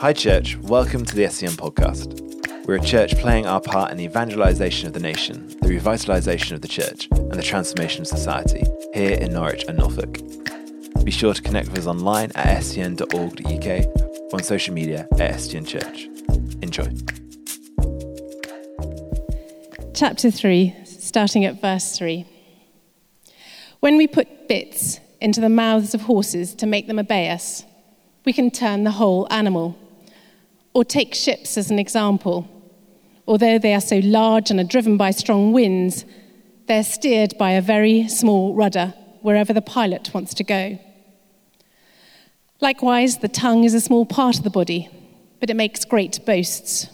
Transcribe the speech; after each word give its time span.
Hi, 0.00 0.12
church. 0.12 0.56
Welcome 0.58 1.04
to 1.06 1.16
the 1.16 1.24
SCN 1.24 1.56
podcast. 1.56 2.66
We're 2.68 2.76
a 2.76 2.80
church 2.80 3.16
playing 3.16 3.46
our 3.46 3.60
part 3.60 3.90
in 3.90 3.96
the 3.96 4.04
evangelization 4.04 4.86
of 4.86 4.92
the 4.92 5.00
nation, 5.00 5.48
the 5.48 5.66
revitalization 5.66 6.52
of 6.52 6.60
the 6.60 6.68
church, 6.68 7.08
and 7.10 7.34
the 7.34 7.42
transformation 7.42 8.02
of 8.02 8.06
society 8.06 8.64
here 8.94 9.14
in 9.14 9.32
Norwich 9.32 9.64
and 9.66 9.76
Norfolk. 9.76 10.20
Be 11.02 11.10
sure 11.10 11.34
to 11.34 11.42
connect 11.42 11.70
with 11.70 11.78
us 11.78 11.86
online 11.88 12.30
at 12.36 12.62
scn.org.uk 12.62 13.96
or 13.96 14.34
on 14.34 14.42
social 14.44 14.72
media 14.72 15.08
at 15.14 15.34
SCN 15.34 15.66
Church. 15.66 16.04
Enjoy. 16.62 16.86
Chapter 19.94 20.30
3, 20.30 20.76
starting 20.84 21.44
at 21.44 21.60
verse 21.60 21.98
3. 21.98 22.24
When 23.80 23.96
we 23.96 24.06
put 24.06 24.46
bits 24.46 25.00
into 25.20 25.40
the 25.40 25.48
mouths 25.48 25.92
of 25.92 26.02
horses 26.02 26.54
to 26.54 26.66
make 26.66 26.86
them 26.86 27.00
obey 27.00 27.30
us, 27.30 27.64
we 28.24 28.32
can 28.32 28.52
turn 28.52 28.84
the 28.84 28.92
whole 28.92 29.26
animal. 29.32 29.76
Or 30.74 30.84
take 30.84 31.14
ships 31.14 31.56
as 31.56 31.70
an 31.70 31.78
example. 31.78 32.48
Although 33.26 33.58
they 33.58 33.74
are 33.74 33.80
so 33.80 33.98
large 33.98 34.50
and 34.50 34.58
are 34.60 34.64
driven 34.64 34.96
by 34.96 35.10
strong 35.10 35.52
winds, 35.52 36.04
they're 36.66 36.84
steered 36.84 37.36
by 37.38 37.52
a 37.52 37.62
very 37.62 38.08
small 38.08 38.54
rudder 38.54 38.94
wherever 39.22 39.52
the 39.52 39.62
pilot 39.62 40.12
wants 40.14 40.34
to 40.34 40.44
go. 40.44 40.78
Likewise, 42.60 43.18
the 43.18 43.28
tongue 43.28 43.64
is 43.64 43.74
a 43.74 43.80
small 43.80 44.04
part 44.04 44.38
of 44.38 44.44
the 44.44 44.50
body, 44.50 44.88
but 45.40 45.50
it 45.50 45.54
makes 45.56 45.84
great 45.84 46.24
boasts. 46.26 46.88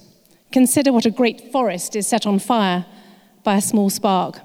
Consider 0.52 0.92
what 0.92 1.06
a 1.06 1.10
great 1.10 1.50
forest 1.52 1.96
is 1.96 2.06
set 2.06 2.26
on 2.26 2.38
fire 2.38 2.86
by 3.42 3.56
a 3.56 3.62
small 3.62 3.90
spark. 3.90 4.40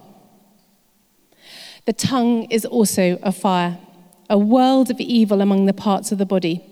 The 1.86 1.94
tongue 1.94 2.44
is 2.46 2.66
also 2.66 3.18
a 3.24 3.32
fire, 3.32 3.80
a 4.30 4.38
world 4.38 4.90
of 4.92 5.00
evil 5.00 5.42
among 5.42 5.66
the 5.66 5.74
parts 5.74 6.12
of 6.12 6.18
the 6.18 6.26
body. 6.26 6.64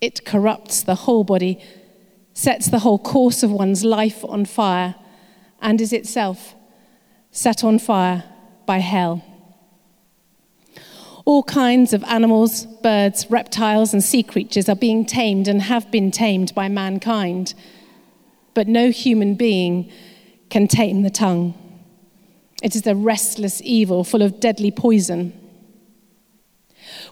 It 0.00 0.24
corrupts 0.24 0.82
the 0.82 0.94
whole 0.94 1.24
body, 1.24 1.58
sets 2.32 2.66
the 2.68 2.80
whole 2.80 2.98
course 2.98 3.42
of 3.42 3.50
one's 3.50 3.84
life 3.84 4.24
on 4.24 4.44
fire, 4.44 4.94
and 5.60 5.80
is 5.80 5.92
itself 5.92 6.54
set 7.30 7.64
on 7.64 7.78
fire 7.78 8.24
by 8.66 8.78
hell. 8.78 9.24
All 11.24 11.42
kinds 11.42 11.92
of 11.92 12.04
animals, 12.04 12.66
birds, 12.82 13.30
reptiles, 13.30 13.92
and 13.92 14.04
sea 14.04 14.22
creatures 14.22 14.68
are 14.68 14.76
being 14.76 15.06
tamed 15.06 15.48
and 15.48 15.62
have 15.62 15.90
been 15.90 16.10
tamed 16.10 16.54
by 16.54 16.68
mankind, 16.68 17.54
but 18.52 18.68
no 18.68 18.90
human 18.90 19.34
being 19.34 19.90
can 20.50 20.68
tame 20.68 21.02
the 21.02 21.10
tongue. 21.10 21.54
It 22.62 22.76
is 22.76 22.86
a 22.86 22.94
restless 22.94 23.60
evil 23.64 24.04
full 24.04 24.22
of 24.22 24.38
deadly 24.38 24.70
poison. 24.70 25.32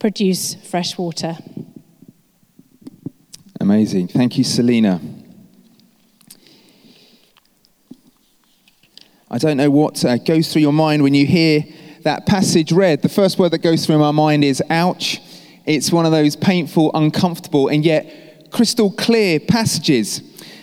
produce 0.00 0.54
fresh 0.54 0.98
water. 0.98 1.36
Amazing. 3.60 4.08
Thank 4.08 4.38
you, 4.38 4.42
Selena. 4.42 5.00
I 9.30 9.38
don't 9.38 9.58
know 9.58 9.70
what 9.70 10.02
uh, 10.04 10.16
goes 10.16 10.52
through 10.52 10.62
your 10.62 10.72
mind 10.72 11.02
when 11.02 11.14
you 11.14 11.26
hear 11.26 11.64
that 12.02 12.26
passage 12.26 12.72
read. 12.72 13.02
The 13.02 13.10
first 13.10 13.38
word 13.38 13.50
that 13.50 13.58
goes 13.58 13.84
through 13.84 13.98
my 13.98 14.10
mind 14.10 14.42
is 14.42 14.62
ouch. 14.70 15.20
It's 15.66 15.92
one 15.92 16.06
of 16.06 16.12
those 16.12 16.34
painful, 16.34 16.90
uncomfortable, 16.94 17.68
and 17.68 17.84
yet 17.84 18.50
crystal 18.50 18.90
clear 18.90 19.38
passages 19.38 20.22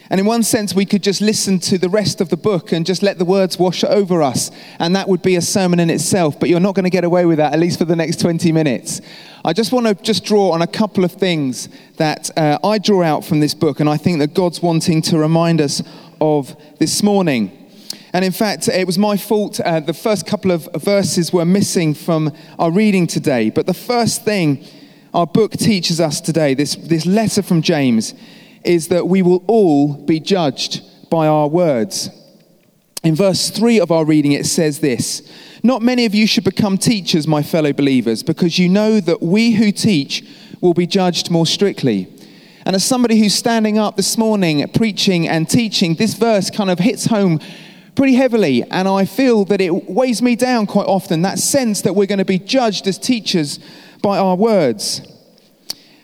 and 0.09 0.19
in 0.19 0.25
one 0.25 0.43
sense, 0.43 0.73
we 0.73 0.85
could 0.85 1.03
just 1.03 1.19
listen 1.19 1.59
to 1.59 1.77
the 1.77 1.89
rest 1.89 2.21
of 2.21 2.29
the 2.29 2.37
book 2.37 2.71
and 2.71 2.85
just 2.85 3.03
let 3.03 3.17
the 3.17 3.25
words 3.25 3.59
wash 3.59 3.83
over 3.83 4.21
us. 4.21 4.51
And 4.79 4.95
that 4.95 5.09
would 5.09 5.21
be 5.21 5.35
a 5.35 5.41
sermon 5.41 5.79
in 5.79 5.89
itself. 5.89 6.39
But 6.39 6.49
you're 6.49 6.61
not 6.61 6.75
going 6.75 6.85
to 6.85 6.89
get 6.89 7.03
away 7.03 7.25
with 7.25 7.39
that, 7.39 7.53
at 7.53 7.59
least 7.59 7.77
for 7.77 7.85
the 7.85 7.95
next 7.95 8.21
20 8.21 8.51
minutes. 8.53 9.01
I 9.43 9.51
just 9.51 9.73
want 9.73 9.85
to 9.85 9.95
just 9.95 10.23
draw 10.23 10.51
on 10.51 10.61
a 10.61 10.67
couple 10.67 11.03
of 11.03 11.11
things 11.11 11.67
that 11.97 12.29
uh, 12.37 12.57
I 12.63 12.77
draw 12.77 13.03
out 13.03 13.25
from 13.25 13.41
this 13.41 13.53
book. 13.53 13.81
And 13.81 13.89
I 13.89 13.97
think 13.97 14.19
that 14.19 14.33
God's 14.33 14.61
wanting 14.61 15.01
to 15.03 15.17
remind 15.17 15.59
us 15.59 15.83
of 16.21 16.55
this 16.79 17.03
morning. 17.03 17.51
And 18.13 18.23
in 18.23 18.31
fact, 18.31 18.69
it 18.69 18.87
was 18.87 18.97
my 18.97 19.17
fault. 19.17 19.59
Uh, 19.59 19.81
the 19.81 19.93
first 19.93 20.25
couple 20.25 20.51
of 20.51 20.69
verses 20.75 21.33
were 21.33 21.45
missing 21.45 21.93
from 21.93 22.33
our 22.57 22.71
reading 22.71 23.07
today. 23.07 23.49
But 23.49 23.65
the 23.65 23.73
first 23.73 24.23
thing 24.23 24.65
our 25.13 25.27
book 25.27 25.51
teaches 25.51 25.99
us 25.99 26.21
today, 26.21 26.53
this, 26.53 26.75
this 26.75 27.05
letter 27.05 27.41
from 27.41 27.61
James, 27.61 28.13
is 28.63 28.87
that 28.89 29.07
we 29.07 29.21
will 29.21 29.43
all 29.47 29.93
be 29.93 30.19
judged 30.19 30.81
by 31.09 31.27
our 31.27 31.47
words. 31.47 32.09
In 33.03 33.15
verse 33.15 33.49
3 33.49 33.79
of 33.79 33.91
our 33.91 34.03
reading, 34.03 34.33
it 34.33 34.45
says 34.45 34.79
this 34.79 35.21
Not 35.63 35.81
many 35.81 36.05
of 36.05 36.15
you 36.15 36.27
should 36.27 36.43
become 36.43 36.77
teachers, 36.77 37.27
my 37.27 37.43
fellow 37.43 37.73
believers, 37.73 38.23
because 38.23 38.59
you 38.59 38.67
know 38.69 38.99
that 38.99 39.21
we 39.21 39.51
who 39.51 39.71
teach 39.71 40.23
will 40.61 40.73
be 40.73 40.87
judged 40.87 41.29
more 41.29 41.45
strictly. 41.45 42.07
And 42.65 42.75
as 42.75 42.83
somebody 42.83 43.17
who's 43.17 43.33
standing 43.33 43.77
up 43.77 43.95
this 43.95 44.17
morning 44.17 44.67
preaching 44.73 45.27
and 45.27 45.49
teaching, 45.49 45.95
this 45.95 46.15
verse 46.15 46.49
kind 46.49 46.69
of 46.69 46.79
hits 46.79 47.05
home 47.05 47.39
pretty 47.95 48.15
heavily. 48.15 48.63
And 48.63 48.87
I 48.87 49.05
feel 49.05 49.45
that 49.45 49.61
it 49.61 49.89
weighs 49.89 50.21
me 50.21 50.35
down 50.35 50.67
quite 50.67 50.87
often 50.87 51.21
that 51.21 51.39
sense 51.39 51.81
that 51.83 51.93
we're 51.93 52.07
going 52.07 52.19
to 52.19 52.25
be 52.25 52.39
judged 52.39 52.85
as 52.87 52.97
teachers 52.97 53.59
by 54.01 54.17
our 54.17 54.35
words. 54.35 55.01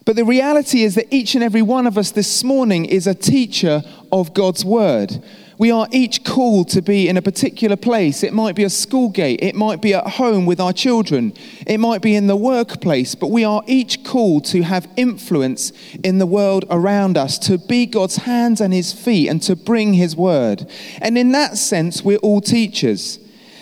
But 0.05 0.17
the 0.17 0.25
reality 0.25 0.83
is 0.83 0.95
that 0.95 1.13
each 1.13 1.33
and 1.33 1.43
every 1.43 1.61
one 1.61 1.87
of 1.87 1.97
us 1.97 2.11
this 2.11 2.43
morning 2.43 2.85
is 2.85 3.07
a 3.07 3.15
teacher 3.15 3.83
of 4.11 4.33
God's 4.33 4.65
word. 4.65 5.23
We 5.57 5.71
are 5.71 5.87
each 5.91 6.25
called 6.25 6.67
to 6.69 6.81
be 6.81 7.07
in 7.07 7.15
a 7.15 7.21
particular 7.21 7.77
place. 7.77 8.21
It 8.21 8.33
might 8.33 8.55
be 8.55 8.65
a 8.65 8.69
school 8.69 9.09
gate, 9.09 9.39
it 9.41 9.55
might 9.55 9.81
be 9.81 9.93
at 9.93 10.05
home 10.05 10.45
with 10.45 10.59
our 10.59 10.73
children, 10.73 11.31
it 11.65 11.77
might 11.77 12.01
be 12.01 12.15
in 12.15 12.27
the 12.27 12.35
workplace, 12.35 13.15
but 13.15 13.27
we 13.31 13.45
are 13.45 13.63
each 13.65 14.03
called 14.03 14.43
to 14.45 14.63
have 14.63 14.89
influence 14.97 15.71
in 16.03 16.17
the 16.17 16.25
world 16.25 16.65
around 16.69 17.17
us, 17.17 17.37
to 17.39 17.57
be 17.57 17.85
God's 17.85 18.17
hands 18.17 18.59
and 18.59 18.73
his 18.73 18.91
feet, 18.91 19.29
and 19.29 19.41
to 19.43 19.55
bring 19.55 19.93
his 19.93 20.17
word. 20.17 20.69
And 21.01 21.17
in 21.17 21.31
that 21.31 21.57
sense, 21.57 22.03
we're 22.03 22.17
all 22.17 22.41
teachers. 22.41 23.19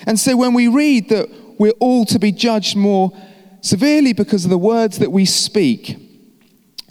And 0.07 0.19
so 0.19 0.35
when 0.35 0.55
we 0.55 0.67
read 0.67 1.09
that 1.09 1.29
we're 1.59 1.71
all 1.79 2.05
to 2.05 2.17
be 2.17 2.31
judged 2.31 2.75
more 2.75 3.11
severely 3.59 4.13
because 4.13 4.43
of 4.43 4.49
the 4.49 4.57
words 4.57 4.97
that 4.97 5.11
we 5.11 5.25
speak, 5.25 6.10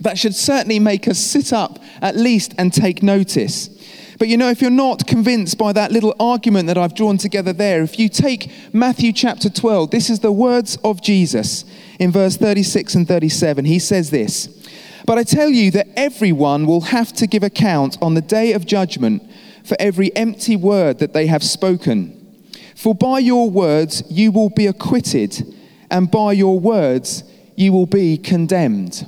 that 0.01 0.19
should 0.19 0.35
certainly 0.35 0.79
make 0.79 1.07
us 1.09 1.19
sit 1.19 1.53
up 1.53 1.79
at 2.01 2.17
least 2.17 2.55
and 2.59 2.73
take 2.73 3.03
notice. 3.03 3.69
But 4.19 4.29
you 4.29 4.37
know, 4.37 4.51
if 4.51 4.61
you're 4.61 4.71
not 4.71 5.07
convinced 5.07 5.57
by 5.57 5.73
that 5.73 5.93
little 5.93 6.15
argument 6.21 6.67
that 6.67 6.77
I've 6.77 6.95
drawn 6.95 7.17
together 7.17 7.55
there, 7.55 7.83
if 7.83 7.99
you 7.99 8.11
take 8.11 8.53
Matthew 8.75 9.13
chapter 9.13 9.49
12, 9.49 9.91
this 9.91 10.11
is 10.11 10.21
the 10.21 10.33
words 10.33 10.77
of 10.85 11.01
Jesus 11.01 11.65
in 11.99 12.11
verse 12.11 12.37
36 12.37 12.95
and 12.97 13.09
37. 13.09 13.65
He 13.65 13.79
says 13.79 14.11
this 14.11 14.49
But 15.07 15.17
I 15.17 15.23
tell 15.23 15.49
you 15.49 15.71
that 15.71 15.89
everyone 15.97 16.67
will 16.67 16.83
have 16.83 17.15
to 17.15 17.27
give 17.27 17.43
account 17.43 17.97
on 18.03 18.15
the 18.15 18.21
day 18.21 18.53
of 18.53 18.67
judgment 18.67 19.23
for 19.65 19.77
every 19.81 20.15
empty 20.15 20.57
word 20.57 20.99
that 20.99 21.15
they 21.15 21.27
have 21.27 21.43
spoken. 21.43 22.17
For 22.77 22.95
by 22.95 23.21
your 23.21 23.49
words 23.49 24.03
you 24.11 24.33
will 24.33 24.51
be 24.51 24.67
acquitted, 24.67 25.55
and 25.91 26.11
by 26.11 26.33
your 26.33 26.61
words 26.61 27.25
you 27.57 27.73
will 27.73 27.87
be 27.87 28.19
condemned 28.19 29.07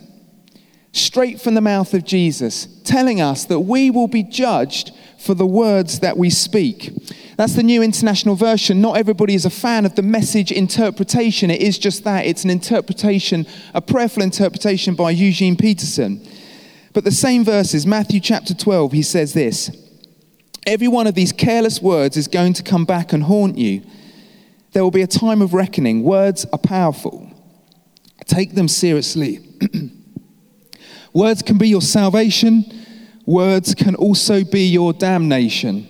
straight 0.93 1.41
from 1.41 1.55
the 1.55 1.61
mouth 1.61 1.95
of 1.95 2.05
Jesus, 2.05 2.67
telling 2.85 3.21
us 3.21 3.47
that 3.47 3.61
we 3.61 3.91
will 3.91 4.09
be 4.09 4.23
judged 4.23 4.93
for 5.19 5.35
the 5.35 5.47
words 5.47 6.01
that 6.01 6.19
we 6.19 6.29
speak. 6.29 6.93
That's 7.37 7.55
the 7.55 7.63
New 7.63 7.83
International 7.83 8.35
Version. 8.35 8.81
Not 8.81 8.99
everybody 8.99 9.35
is 9.35 9.47
a 9.47 9.51
fan 9.51 9.87
of 9.87 9.95
the 9.95 10.03
message 10.03 10.53
interpretation. 10.53 11.51
It 11.51 11.63
is 11.63 11.79
just 11.79 12.05
that 12.05 12.27
it's 12.27 12.45
an 12.45 12.51
interpretation, 12.51 13.47
a 13.73 13.81
prayerful 13.81 14.23
interpretation 14.23 14.95
by 14.95 15.13
Eugene 15.13 15.57
Peterson. 15.57 16.27
But 16.93 17.05
the 17.05 17.11
same 17.11 17.43
verses, 17.43 17.87
Matthew 17.87 18.21
chapter 18.21 18.53
12, 18.55 18.93
he 18.93 19.03
says 19.03 19.33
this 19.33 19.71
Every 20.67 20.89
one 20.89 21.07
of 21.07 21.15
these 21.15 21.33
careless 21.33 21.81
words 21.81 22.17
is 22.17 22.29
going 22.29 22.53
to 22.55 22.63
come 22.63 22.85
back 22.85 23.13
and 23.13 23.23
haunt 23.23 23.57
you. 23.57 23.83
There 24.73 24.83
will 24.83 24.91
be 24.91 25.03
a 25.03 25.07
time 25.07 25.41
of 25.41 25.55
reckoning. 25.55 26.03
Words 26.03 26.45
are 26.53 26.59
powerful. 26.59 27.31
Take 28.27 28.55
them 28.55 28.69
seriously. 28.69 29.41
Words 31.13 31.43
can 31.43 31.59
be 31.59 31.69
your 31.69 31.83
salvation, 31.83 32.65
words 33.27 33.75
can 33.75 33.95
also 33.95 34.45
be 34.45 34.67
your 34.67 34.93
damnation. 34.93 35.87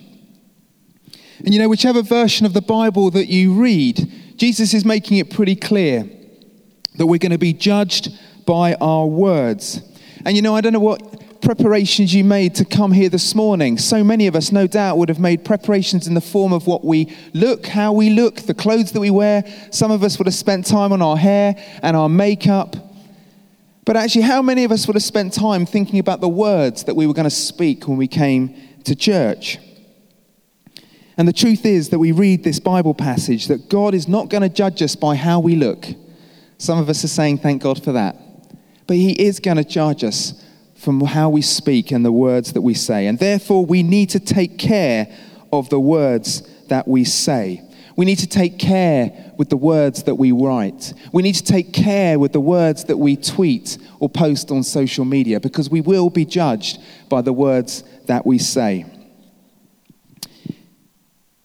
And 1.45 1.53
you 1.53 1.61
know, 1.61 1.69
whichever 1.69 2.03
version 2.03 2.47
of 2.47 2.53
the 2.53 2.63
Bible 2.63 3.11
that 3.11 3.27
you 3.27 3.55
read, 3.55 4.13
Jesus 4.37 4.75
is 4.75 4.85
making 4.85 5.19
it 5.19 5.31
pretty 5.31 5.57
clear 5.57 6.09
that 6.97 7.07
we're 7.07 7.19
going 7.19 7.33
to 7.33 7.39
be 7.39 7.53
judged 7.53 8.11
by 8.47 8.75
our 8.75 9.07
words. 9.07 9.81
And 10.25 10.37
you 10.37 10.43
know, 10.43 10.55
I 10.55 10.61
don't 10.61 10.73
know 10.73 10.81
what 10.81 11.41
preparations 11.43 12.15
you 12.15 12.23
made 12.23 12.55
to 12.55 12.65
come 12.65 12.93
here 12.93 13.09
this 13.09 13.35
morning. 13.35 13.77
So 13.77 14.05
many 14.05 14.29
of 14.29 14.37
us, 14.37 14.53
no 14.53 14.69
doubt, 14.69 14.97
would 14.99 15.09
have 15.09 15.19
made 15.19 15.45
preparations 15.45 16.07
in 16.07 16.15
the 16.15 16.21
form 16.21 16.53
of 16.53 16.69
what 16.69 16.85
we 16.85 17.15
look, 17.35 17.67
how 17.67 17.93
we 17.93 18.11
look, 18.11 18.37
the 18.37 18.55
clothes 18.55 18.93
that 18.93 19.01
we 19.01 19.11
wear. 19.11 19.45
Some 19.73 19.91
of 19.91 20.05
us 20.05 20.19
would 20.19 20.27
have 20.29 20.35
spent 20.35 20.67
time 20.67 20.93
on 20.93 21.03
our 21.03 21.17
hair 21.17 21.57
and 21.83 21.97
our 21.97 22.09
makeup. 22.09 22.77
But 23.85 23.97
actually, 23.97 24.23
how 24.23 24.43
many 24.43 24.65
of 24.65 24.71
us 24.71 24.87
would 24.87 24.95
have 24.95 25.03
spent 25.03 25.33
time 25.33 25.67
thinking 25.67 25.99
about 25.99 26.21
the 26.21 26.29
words 26.29 26.85
that 26.85 26.95
we 26.95 27.07
were 27.07 27.15
going 27.15 27.25
to 27.25 27.31
speak 27.31 27.89
when 27.89 27.97
we 27.97 28.07
came 28.07 28.57
to 28.85 28.95
church? 28.95 29.59
And 31.17 31.27
the 31.27 31.33
truth 31.33 31.67
is 31.67 31.91
that 31.91 31.99
we 31.99 32.13
read 32.13 32.45
this 32.45 32.61
Bible 32.61 32.95
passage 32.95 33.49
that 33.49 33.69
God 33.69 33.95
is 33.95 34.09
not 34.09 34.29
going 34.29 34.43
to 34.43 34.49
judge 34.49 34.83
us 34.83 34.95
by 34.95 35.17
how 35.17 35.41
we 35.41 35.57
look. 35.57 35.87
Some 36.59 36.79
of 36.79 36.89
us 36.89 37.05
are 37.05 37.09
saying, 37.09 37.39
thank 37.39 37.63
God 37.63 37.83
for 37.83 37.93
that. 37.93 38.17
But 38.87 38.97
He 38.97 39.13
is 39.13 39.41
going 39.41 39.57
to 39.57 39.65
judge 39.65 40.05
us 40.05 40.43
from 40.77 41.01
how 41.01 41.31
we 41.31 41.43
speak 41.43 41.91
and 41.91 42.05
the 42.05 42.13
words 42.13 42.53
that 42.55 42.61
we 42.61 42.75
say. 42.75 43.07
And 43.07 43.19
therefore, 43.19 43.67
we 43.67 43.83
need 43.83 44.11
to 44.11 44.21
take 44.21 44.59
care 44.59 45.13
of 45.53 45.69
the 45.71 45.81
words 45.81 46.43
that 46.69 46.89
we 46.89 47.05
say. 47.05 47.63
We 47.97 48.05
need 48.05 48.19
to 48.19 48.27
take 48.27 48.59
care 48.59 49.33
with 49.37 49.51
the 49.51 49.57
words 49.57 50.05
that 50.05 50.15
we 50.15 50.33
write. 50.33 50.95
We 51.13 51.23
need 51.23 51.35
to 51.35 51.45
take 51.45 51.73
care 51.73 52.19
with 52.19 52.33
the 52.33 52.41
words 52.41 52.85
that 52.85 52.97
we 52.97 53.17
tweet 53.17 53.79
or 54.01 54.09
post 54.09 54.51
on 54.51 54.63
social 54.63 55.05
media 55.05 55.41
because 55.41 55.69
we 55.69 55.81
will 55.81 56.11
be 56.11 56.25
judged 56.25 56.81
by 57.09 57.23
the 57.23 57.33
words 57.33 57.85
that 58.07 58.25
we 58.27 58.39
say. 58.39 58.87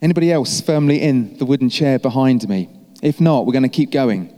Anybody 0.01 0.31
else 0.31 0.61
firmly 0.61 1.01
in 1.01 1.37
the 1.37 1.45
wooden 1.45 1.69
chair 1.69 1.97
behind 1.99 2.47
me? 2.47 2.69
If 3.01 3.19
not, 3.19 3.45
we're 3.45 3.53
going 3.53 3.63
to 3.63 3.69
keep 3.69 3.91
going. 3.91 4.33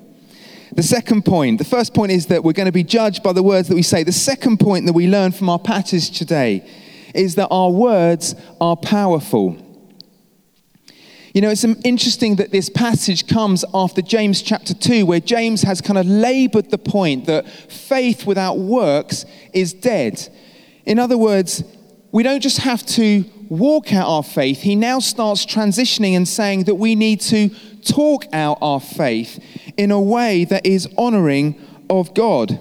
The 0.71 0.83
second 0.83 1.25
point, 1.25 1.57
the 1.57 1.65
first 1.65 1.93
point 1.93 2.11
is 2.11 2.27
that 2.27 2.43
we're 2.43 2.53
going 2.53 2.67
to 2.67 2.71
be 2.71 2.83
judged 2.83 3.23
by 3.23 3.33
the 3.33 3.43
words 3.43 3.67
that 3.67 3.75
we 3.75 3.81
say. 3.81 4.03
The 4.03 4.11
second 4.11 4.59
point 4.59 4.85
that 4.85 4.93
we 4.93 5.07
learn 5.07 5.31
from 5.31 5.49
our 5.49 5.59
passage 5.59 6.17
today 6.17 6.69
is 7.13 7.35
that 7.35 7.47
our 7.47 7.71
words 7.71 8.35
are 8.61 8.77
powerful. 8.77 9.57
You 11.33 11.41
know, 11.41 11.49
it's 11.49 11.63
interesting 11.63 12.37
that 12.37 12.51
this 12.51 12.69
passage 12.69 13.27
comes 13.27 13.63
after 13.73 14.01
James 14.01 14.41
chapter 14.41 14.73
2, 14.73 15.05
where 15.05 15.19
James 15.19 15.61
has 15.61 15.79
kind 15.79 15.97
of 15.97 16.07
labored 16.07 16.71
the 16.71 16.77
point 16.77 17.25
that 17.25 17.47
faith 17.47 18.25
without 18.25 18.57
works 18.57 19.25
is 19.53 19.73
dead. 19.73 20.27
In 20.85 20.97
other 20.97 21.17
words, 21.17 21.63
we 22.11 22.23
don't 22.23 22.41
just 22.41 22.59
have 22.59 22.83
to 22.87 23.25
walk 23.49 23.91
out 23.93 24.07
our 24.07 24.23
faith, 24.23 24.61
he 24.61 24.75
now 24.75 24.99
starts 24.99 25.45
transitioning 25.45 26.13
and 26.13 26.27
saying 26.27 26.65
that 26.65 26.75
we 26.75 26.95
need 26.95 27.19
to 27.19 27.49
talk 27.81 28.25
out 28.31 28.57
our 28.61 28.79
faith 28.79 29.43
in 29.75 29.91
a 29.91 29.99
way 29.99 30.45
that 30.45 30.65
is 30.65 30.87
honoring 30.97 31.59
of 31.89 32.13
God. 32.13 32.59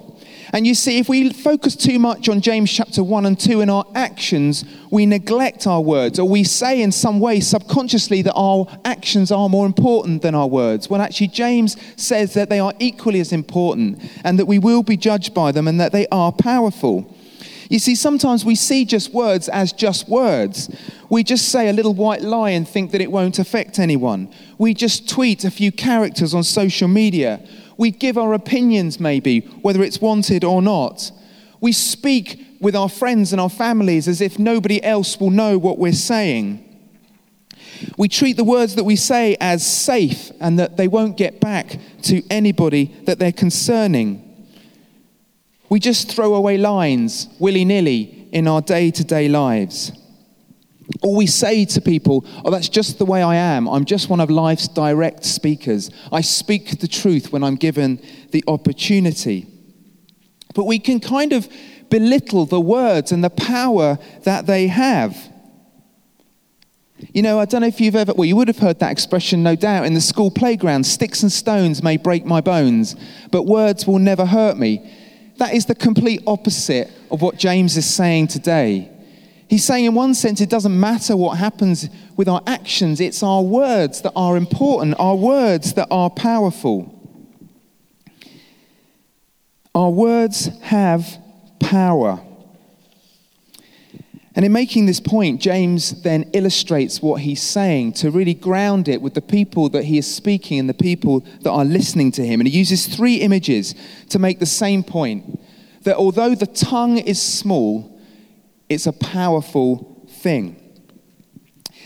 And 0.53 0.67
you 0.67 0.75
see, 0.75 0.99
if 0.99 1.09
we 1.09 1.33
focus 1.33 1.77
too 1.77 1.99
much 1.99 2.29
on 2.29 2.41
James 2.41 2.73
chapter 2.73 3.03
1 3.03 3.27
and 3.27 3.39
2 3.39 3.61
in 3.61 3.69
our 3.69 3.85
actions, 3.95 4.65
we 4.91 5.05
neglect 5.05 5.67
our 5.67 5.81
words, 5.81 6.19
or 6.19 6.29
we 6.29 6.45
say 6.45 6.81
in 6.81 6.91
some 6.91 7.21
way 7.21 7.41
subconsciously 7.41 8.23
that 8.23 8.35
our 8.35 8.67
actions 8.85 9.31
are 9.31 9.49
more 9.49 9.67
important 9.67 10.23
than 10.23 10.35
our 10.35 10.47
words. 10.47 10.89
When 10.89 11.01
actually, 11.01 11.29
James 11.29 11.77
says 11.97 12.35
that 12.35 12.49
they 12.49 12.61
are 12.61 12.73
equally 12.79 13.21
as 13.21 13.33
important 13.33 14.01
and 14.25 14.39
that 14.39 14.47
we 14.47 14.59
will 14.59 14.83
be 14.83 14.97
judged 14.97 15.35
by 15.35 15.53
them 15.53 15.69
and 15.69 15.79
that 15.81 15.93
they 15.93 16.07
are 16.09 16.33
powerful. 16.33 17.15
You 17.69 17.79
see, 17.79 17.95
sometimes 17.95 18.47
we 18.47 18.55
see 18.55 18.87
just 18.87 19.13
words 19.13 19.49
as 19.51 19.73
just 19.73 20.09
words. 20.09 20.75
We 21.11 21.23
just 21.23 21.51
say 21.51 21.69
a 21.69 21.73
little 21.75 21.93
white 21.93 22.23
lie 22.23 22.51
and 22.51 22.67
think 22.67 22.93
that 22.93 23.03
it 23.03 23.13
won't 23.13 23.39
affect 23.39 23.79
anyone. 23.79 24.33
We 24.57 24.73
just 24.73 25.09
tweet 25.09 25.45
a 25.45 25.51
few 25.51 25.71
characters 25.71 26.33
on 26.33 26.45
social 26.45 26.89
media. 26.89 27.41
We 27.79 27.91
give 27.93 28.19
our 28.19 28.35
opinions, 28.35 29.01
maybe, 29.01 29.41
whether 29.63 29.83
it's 29.83 30.01
wanted 30.01 30.45
or 30.45 30.61
not. 30.61 31.11
We 31.61 31.73
speak 31.73 32.45
with 32.61 32.77
our 32.77 32.89
friends 32.89 33.33
and 33.33 33.41
our 33.41 33.49
families 33.49 34.09
as 34.09 34.21
if 34.21 34.39
nobody 34.39 34.83
else 34.83 35.19
will 35.19 35.31
know 35.31 35.57
what 35.57 35.79
we're 35.79 35.93
saying. 35.93 36.65
We 37.97 38.09
treat 38.09 38.37
the 38.37 38.45
words 38.45 38.75
that 38.75 38.85
we 38.85 38.97
say 38.97 39.37
as 39.41 39.65
safe 39.65 40.31
and 40.41 40.59
that 40.59 40.77
they 40.77 40.89
won't 40.89 41.17
get 41.17 41.41
back 41.41 41.79
to 42.03 42.23
anybody 42.29 42.87
that 43.05 43.19
they're 43.19 43.33
concerning. 43.33 44.25
We 45.69 45.79
just 45.79 46.11
throw 46.11 46.35
away 46.35 46.59
lines 46.59 47.29
willy 47.39 47.65
nilly 47.65 48.29
in 48.33 48.49
our 48.49 48.61
day 48.61 48.91
to 48.91 49.05
day 49.05 49.29
lives. 49.29 49.93
Or 51.03 51.15
we 51.15 51.27
say 51.27 51.65
to 51.65 51.81
people, 51.81 52.25
oh, 52.45 52.51
that's 52.51 52.69
just 52.69 52.99
the 52.99 53.05
way 53.05 53.23
I 53.23 53.37
am. 53.37 53.69
I'm 53.69 53.85
just 53.85 54.09
one 54.09 54.21
of 54.21 54.31
life's 54.31 54.69
direct 54.69 55.25
speakers. 55.25 55.91
I 56.11 56.23
speak 56.23 56.81
the 56.81 56.89
truth 56.89 57.33
when 57.33 57.45
I'm 57.45 57.55
given 57.57 58.03
the 58.33 58.43
opportunity. 58.49 59.47
But 60.55 60.65
we 60.65 60.79
can 60.79 60.99
kind 60.99 61.33
of 61.33 61.49
belittle 61.89 62.47
the 62.47 62.61
words 62.61 63.13
and 63.13 63.23
the 63.23 63.31
power 63.31 63.99
that 64.25 64.47
they 64.47 64.67
have. 64.67 65.17
You 67.13 67.23
know, 67.23 67.39
I 67.39 67.45
don't 67.45 67.61
know 67.61 67.69
if 67.69 67.81
you've 67.81 67.95
ever, 67.95 68.13
well, 68.13 68.25
you 68.25 68.35
would 68.35 68.49
have 68.49 68.59
heard 68.59 68.81
that 68.81 68.91
expression, 68.91 69.45
no 69.45 69.55
doubt, 69.55 69.87
in 69.87 69.95
the 69.95 70.01
school 70.01 70.33
playground 70.33 70.85
sticks 70.85 71.23
and 71.23 71.31
stones 71.31 71.81
may 71.83 71.97
break 71.97 72.25
my 72.25 72.41
bones, 72.41 72.97
but 73.31 73.45
words 73.45 73.87
will 73.87 74.01
never 74.01 74.27
hurt 74.27 74.57
me. 74.57 74.93
That 75.37 75.55
is 75.55 75.67
the 75.67 75.77
complete 75.77 76.23
opposite 76.27 76.91
of 77.11 77.23
what 77.23 77.37
James 77.37 77.77
is 77.77 77.87
saying 77.87 78.29
today. 78.29 78.91
He's 79.49 79.65
saying, 79.65 79.87
in 79.87 79.95
one 79.95 80.15
sense, 80.15 80.41
it 80.41 80.51
doesn't 80.51 80.79
matter 80.79 81.17
what 81.17 81.39
happens 81.39 81.89
with 82.17 82.29
our 82.29 82.43
actions, 82.47 83.01
it's 83.01 83.23
our 83.23 83.43
words 83.43 84.03
that 84.03 84.13
are 84.15 84.37
important, 84.37 84.95
our 84.99 85.17
words 85.17 85.73
that 85.75 85.89
are 85.91 86.11
powerful. 86.11 86.95
Our 89.75 89.91
words 89.91 90.51
have 90.63 91.19
power. 91.61 92.21
And 94.35 94.45
in 94.45 94.53
making 94.53 94.87
this 94.87 95.01
point, 95.01 95.41
James 95.41 96.03
then 96.03 96.31
illustrates 96.33 97.03
what 97.03 97.23
he's 97.23 97.43
saying 97.43 97.95
to 97.95 98.11
really 98.11 98.35
ground 98.35 98.87
it 98.87 99.03
with 99.03 99.15
the 99.15 99.23
people 99.23 99.69
that 99.71 99.85
he 99.85 99.99
is 99.99 100.13
speaking 100.13 100.61
and 100.61 100.69
the 100.69 100.75
people 100.75 101.21
that 101.41 101.51
are 101.51 101.65
listening 101.65 102.13
to 102.13 102.25
him. 102.25 102.41
And 102.41 102.49
he 102.49 102.57
uses 102.57 102.87
three 102.87 103.17
images 103.17 103.75
to 104.11 104.19
make 104.19 104.39
the 104.39 104.47
same 104.47 104.85
point 104.85 105.41
that 105.83 105.97
although 105.97 106.35
the 106.35 106.47
tongue 106.47 106.99
is 106.99 107.21
small, 107.21 107.98
it's 108.69 108.87
a 108.87 108.93
powerful 108.93 110.07
thing. 110.09 110.57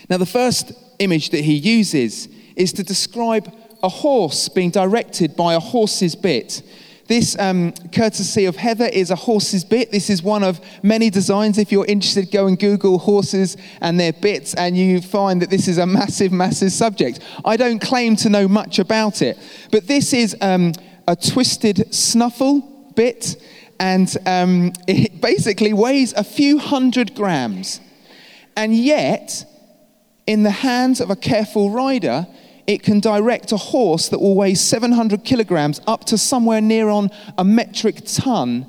Now, 0.09 0.19
the 0.19 0.27
first 0.27 0.73
image 0.99 1.31
that 1.31 1.45
he 1.45 1.55
uses 1.55 2.29
is 2.57 2.73
to 2.75 2.83
describe 2.83 3.53
a 3.83 3.89
horse 3.89 4.49
being 4.49 4.71
directed 4.71 5.37
by 5.37 5.55
a 5.55 5.61
horse's 5.61 6.15
bit. 6.15 6.63
This, 7.09 7.37
um, 7.39 7.73
courtesy 7.93 8.45
of 8.45 8.57
Heather, 8.57 8.87
is 8.87 9.11
a 9.11 9.17
horse's 9.17 9.65
bit. 9.65 9.91
This 9.91 10.09
is 10.09 10.23
one 10.23 10.45
of 10.45 10.61
many 10.83 11.11
designs. 11.11 11.59
If 11.59 11.73
you're 11.73 11.87
interested, 11.87 12.31
go 12.31 12.47
and 12.47 12.59
Google 12.59 12.99
horses 12.99 13.57
and 13.81 13.99
their 13.99 14.13
bits, 14.13 14.55
and 14.55 14.77
you 14.77 15.01
find 15.01 15.43
that 15.43 15.51
this 15.51 15.69
is 15.69 15.79
a 15.79 15.87
massive, 15.87 16.33
massive 16.33 16.73
subject. 16.73 17.21
I 17.45 17.57
don't 17.57 17.81
claim 17.81 18.17
to 18.17 18.29
know 18.29 18.47
much 18.49 18.79
about 18.79 19.21
it, 19.21 19.39
but 19.71 19.89
this 19.89 20.13
is 20.13 20.37
um, 20.41 20.73
a 21.09 21.17
twisted 21.17 21.93
snaffle 21.93 22.61
bit, 22.95 23.37
and 23.83 24.17
um, 24.27 24.73
it 24.87 25.21
basically 25.21 25.73
weighs 25.73 26.13
a 26.13 26.23
few 26.23 26.59
hundred 26.59 27.15
grams. 27.17 27.81
And 28.57 28.75
yet, 28.75 29.45
in 30.27 30.45
the 30.45 30.51
hands 30.51 31.01
of 31.01 31.11
a 31.11 31.17
careful 31.17 31.71
rider, 31.71 32.29
it 32.69 32.85
can 32.85 33.01
direct 33.01 33.51
a 33.51 33.57
horse 33.57 34.09
that 34.11 34.21
will 34.21 34.37
weigh 34.37 34.55
700 34.55 35.25
kilograms 35.25 35.81
up 35.87 36.05
to 36.05 36.17
somewhere 36.17 36.61
near 36.61 36.89
on 36.89 37.11
a 37.37 37.45
metric 37.45 38.03
ton. 38.05 38.67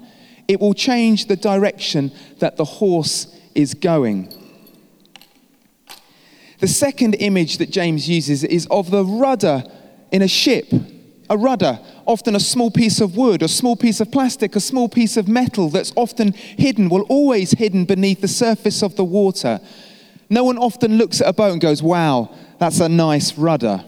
It 0.48 0.60
will 0.60 0.74
change 0.74 1.28
the 1.28 1.36
direction 1.36 2.12
that 2.40 2.58
the 2.58 2.66
horse 2.66 3.28
is 3.54 3.76
going. 3.76 4.34
The 6.60 6.68
second 6.68 7.16
image 7.16 7.60
that 7.60 7.70
James 7.70 8.10
uses 8.10 8.44
is 8.44 8.66
of 8.72 8.90
the 8.90 9.06
rudder 9.06 9.64
in 10.12 10.24
a 10.24 10.28
ship. 10.28 10.72
A 11.34 11.38
rudder, 11.38 11.80
often 12.06 12.36
a 12.36 12.40
small 12.40 12.70
piece 12.70 13.02
of 13.02 13.18
wood, 13.18 13.42
a 13.42 13.48
small 13.48 13.76
piece 13.76 14.00
of 14.00 14.12
plastic, 14.12 14.56
a 14.56 14.60
small 14.60 14.88
piece 14.88 15.18
of 15.18 15.28
metal 15.28 15.68
that's 15.68 15.92
often 15.96 16.34
hidden, 16.34 16.90
well, 16.90 17.02
always 17.10 17.54
hidden 17.54 17.86
beneath 17.86 18.22
the 18.22 18.28
surface 18.28 18.84
of 18.84 18.96
the 18.98 19.04
water. 19.04 19.60
No 20.30 20.44
one 20.44 20.60
often 20.60 21.00
looks 21.00 21.22
at 21.22 21.28
a 21.28 21.34
boat 21.34 21.54
and 21.54 21.60
goes, 21.60 21.82
wow, 21.82 22.32
that's 22.60 22.80
a 22.80 22.88
nice 22.88 23.36
rudder. 23.36 23.84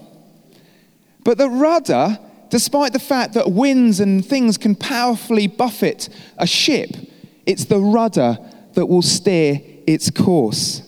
But 1.22 1.38
the 1.38 1.48
rudder, 1.48 2.18
despite 2.50 2.92
the 2.92 2.98
fact 2.98 3.34
that 3.34 3.52
winds 3.52 4.00
and 4.00 4.26
things 4.26 4.58
can 4.58 4.74
powerfully 4.74 5.46
buffet 5.46 6.08
a 6.38 6.48
ship, 6.48 6.90
it's 7.46 7.66
the 7.66 7.78
rudder 7.78 8.38
that 8.74 8.86
will 8.86 9.02
steer 9.02 9.60
its 9.86 10.10
course. 10.10 10.82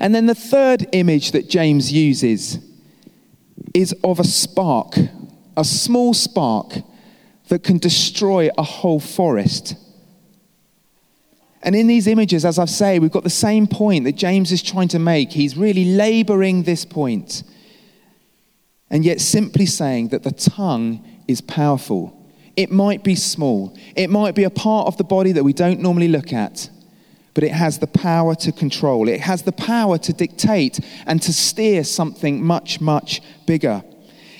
And 0.00 0.12
then 0.12 0.26
the 0.26 0.34
third 0.34 0.88
image 0.90 1.30
that 1.30 1.48
James 1.48 1.92
uses 1.92 2.58
is 3.74 3.94
of 4.04 4.20
a 4.20 4.24
spark, 4.24 4.96
a 5.56 5.64
small 5.64 6.14
spark 6.14 6.74
that 7.48 7.62
can 7.62 7.78
destroy 7.78 8.48
a 8.56 8.62
whole 8.62 9.00
forest. 9.00 9.74
And 11.62 11.74
in 11.74 11.86
these 11.86 12.06
images, 12.06 12.44
as 12.44 12.58
I 12.58 12.66
say, 12.66 12.98
we've 12.98 13.10
got 13.10 13.24
the 13.24 13.30
same 13.30 13.66
point 13.66 14.04
that 14.04 14.12
James 14.16 14.52
is 14.52 14.62
trying 14.62 14.88
to 14.88 14.98
make. 14.98 15.32
He's 15.32 15.56
really 15.56 15.84
laboring 15.84 16.62
this 16.62 16.84
point 16.84 17.42
and 18.90 19.04
yet 19.04 19.20
simply 19.20 19.66
saying 19.66 20.08
that 20.08 20.22
the 20.22 20.30
tongue 20.30 21.04
is 21.26 21.40
powerful. 21.40 22.16
It 22.54 22.70
might 22.70 23.02
be 23.02 23.16
small, 23.16 23.76
it 23.96 24.08
might 24.08 24.34
be 24.34 24.44
a 24.44 24.50
part 24.50 24.86
of 24.86 24.96
the 24.96 25.04
body 25.04 25.32
that 25.32 25.42
we 25.42 25.52
don't 25.52 25.80
normally 25.80 26.08
look 26.08 26.32
at, 26.32 26.70
but 27.34 27.44
it 27.44 27.50
has 27.50 27.78
the 27.78 27.86
power 27.86 28.34
to 28.36 28.52
control. 28.52 29.08
It 29.08 29.20
has 29.20 29.42
the 29.42 29.52
power 29.52 29.98
to 29.98 30.12
dictate 30.12 30.78
and 31.06 31.20
to 31.22 31.32
steer 31.32 31.84
something 31.84 32.44
much, 32.44 32.80
much 32.80 33.20
bigger. 33.44 33.82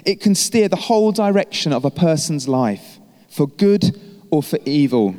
It 0.04 0.20
can 0.20 0.34
steer 0.34 0.68
the 0.68 0.76
whole 0.76 1.12
direction 1.12 1.72
of 1.72 1.84
a 1.84 1.90
person's 1.90 2.46
life 2.46 2.98
for 3.28 3.48
good 3.48 4.00
or 4.30 4.42
for 4.42 4.58
evil. 4.64 5.16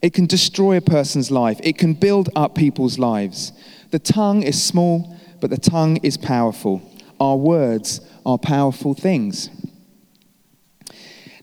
It 0.00 0.14
can 0.14 0.26
destroy 0.26 0.76
a 0.76 0.80
person's 0.80 1.30
life. 1.30 1.58
It 1.62 1.76
can 1.76 1.94
build 1.94 2.28
up 2.36 2.54
people's 2.54 2.98
lives. 2.98 3.52
The 3.90 3.98
tongue 3.98 4.42
is 4.42 4.62
small, 4.62 5.16
but 5.40 5.50
the 5.50 5.58
tongue 5.58 5.96
is 5.98 6.16
powerful. 6.16 6.82
Our 7.18 7.36
words 7.36 8.00
are 8.24 8.38
powerful 8.38 8.94
things. 8.94 9.50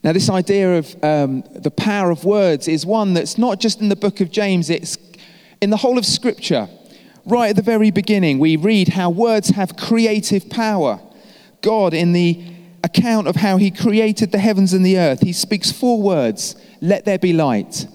Now, 0.02 0.12
this 0.12 0.28
idea 0.28 0.78
of 0.78 1.04
um, 1.04 1.42
the 1.54 1.70
power 1.70 2.10
of 2.10 2.24
words 2.24 2.68
is 2.68 2.84
one 2.84 3.14
that's 3.14 3.38
not 3.38 3.60
just 3.60 3.80
in 3.80 3.88
the 3.88 3.96
book 3.96 4.20
of 4.20 4.30
James, 4.30 4.70
it's 4.70 4.98
in 5.60 5.70
the 5.70 5.76
whole 5.76 5.98
of 5.98 6.06
Scripture. 6.06 6.68
Right 7.24 7.50
at 7.50 7.56
the 7.56 7.62
very 7.62 7.90
beginning, 7.90 8.38
we 8.38 8.56
read 8.56 8.88
how 8.88 9.10
words 9.10 9.48
have 9.50 9.76
creative 9.76 10.48
power. 10.48 11.00
God, 11.60 11.92
in 11.94 12.12
the 12.12 12.44
account 12.84 13.26
of 13.26 13.36
how 13.36 13.56
He 13.56 13.70
created 13.70 14.30
the 14.30 14.38
heavens 14.38 14.72
and 14.72 14.84
the 14.84 14.98
earth, 14.98 15.22
He 15.22 15.32
speaks 15.32 15.72
four 15.72 16.00
words 16.00 16.54
let 16.80 17.04
there 17.04 17.18
be 17.18 17.32
light 17.32 17.86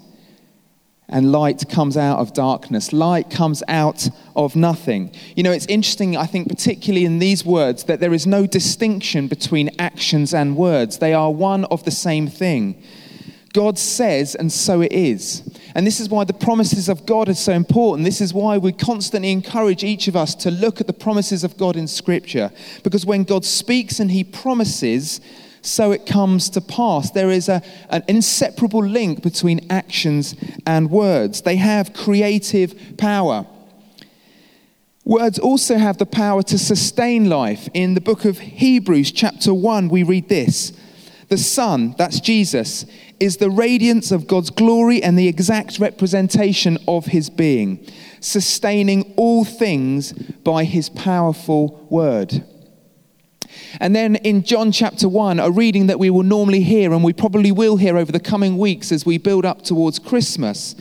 and 1.11 1.31
light 1.31 1.67
comes 1.69 1.97
out 1.97 2.19
of 2.19 2.33
darkness. 2.33 2.93
Light 2.93 3.29
comes 3.29 3.61
out 3.67 4.09
of 4.35 4.55
nothing. 4.55 5.11
You 5.35 5.43
know, 5.43 5.51
it's 5.51 5.65
interesting, 5.67 6.15
I 6.15 6.25
think, 6.25 6.47
particularly 6.47 7.05
in 7.05 7.19
these 7.19 7.45
words, 7.45 7.83
that 7.83 7.99
there 7.99 8.13
is 8.13 8.25
no 8.25 8.47
distinction 8.47 9.27
between 9.27 9.69
actions 9.77 10.33
and 10.33 10.55
words. 10.55 10.97
They 10.97 11.13
are 11.13 11.31
one 11.31 11.65
of 11.65 11.83
the 11.83 11.91
same 11.91 12.27
thing. 12.27 12.81
God 13.53 13.77
says, 13.77 14.33
and 14.33 14.49
so 14.49 14.79
it 14.79 14.93
is. 14.93 15.43
And 15.75 15.85
this 15.85 15.99
is 15.99 16.07
why 16.07 16.23
the 16.23 16.33
promises 16.33 16.87
of 16.87 17.05
God 17.05 17.27
are 17.27 17.33
so 17.33 17.51
important. 17.51 18.05
This 18.05 18.21
is 18.21 18.33
why 18.33 18.57
we 18.57 18.71
constantly 18.71 19.31
encourage 19.31 19.83
each 19.83 20.07
of 20.07 20.15
us 20.15 20.35
to 20.35 20.51
look 20.51 20.79
at 20.79 20.87
the 20.87 20.93
promises 20.93 21.43
of 21.43 21.57
God 21.57 21.75
in 21.75 21.87
Scripture. 21.87 22.51
Because 22.83 23.05
when 23.05 23.23
God 23.23 23.43
speaks 23.43 23.99
and 23.99 24.11
He 24.11 24.23
promises, 24.23 25.19
so 25.61 25.91
it 25.91 26.05
comes 26.05 26.49
to 26.51 26.61
pass. 26.61 27.11
There 27.11 27.29
is 27.29 27.47
a, 27.49 27.61
an 27.89 28.03
inseparable 28.07 28.83
link 28.83 29.21
between 29.21 29.65
actions 29.69 30.35
and 30.65 30.89
words, 30.89 31.41
they 31.41 31.57
have 31.57 31.93
creative 31.93 32.97
power. 32.97 33.45
Words 35.03 35.39
also 35.39 35.77
have 35.77 35.97
the 35.97 36.05
power 36.05 36.43
to 36.43 36.59
sustain 36.59 37.27
life. 37.27 37.67
In 37.73 37.95
the 37.95 38.01
book 38.01 38.23
of 38.23 38.39
Hebrews, 38.39 39.11
chapter 39.11 39.51
1, 39.51 39.89
we 39.89 40.03
read 40.03 40.29
this 40.29 40.73
The 41.29 41.39
Son, 41.39 41.95
that's 41.97 42.19
Jesus, 42.19 42.85
is 43.19 43.37
the 43.37 43.49
radiance 43.49 44.11
of 44.11 44.27
God's 44.27 44.51
glory 44.51 45.01
and 45.01 45.17
the 45.17 45.27
exact 45.27 45.79
representation 45.79 46.77
of 46.87 47.07
his 47.07 47.31
being, 47.31 47.85
sustaining 48.19 49.13
all 49.17 49.43
things 49.43 50.13
by 50.13 50.65
his 50.65 50.89
powerful 50.89 51.87
word. 51.89 52.43
And 53.79 53.95
then 53.95 54.17
in 54.17 54.43
John 54.43 54.71
chapter 54.71 55.07
1, 55.07 55.39
a 55.39 55.49
reading 55.49 55.87
that 55.87 55.99
we 55.99 56.09
will 56.09 56.23
normally 56.23 56.61
hear 56.61 56.93
and 56.93 57.03
we 57.03 57.13
probably 57.13 57.51
will 57.51 57.77
hear 57.77 57.97
over 57.97 58.11
the 58.11 58.19
coming 58.19 58.57
weeks 58.57 58.91
as 58.91 59.05
we 59.05 59.17
build 59.17 59.45
up 59.45 59.61
towards 59.61 59.99
Christmas, 59.99 60.75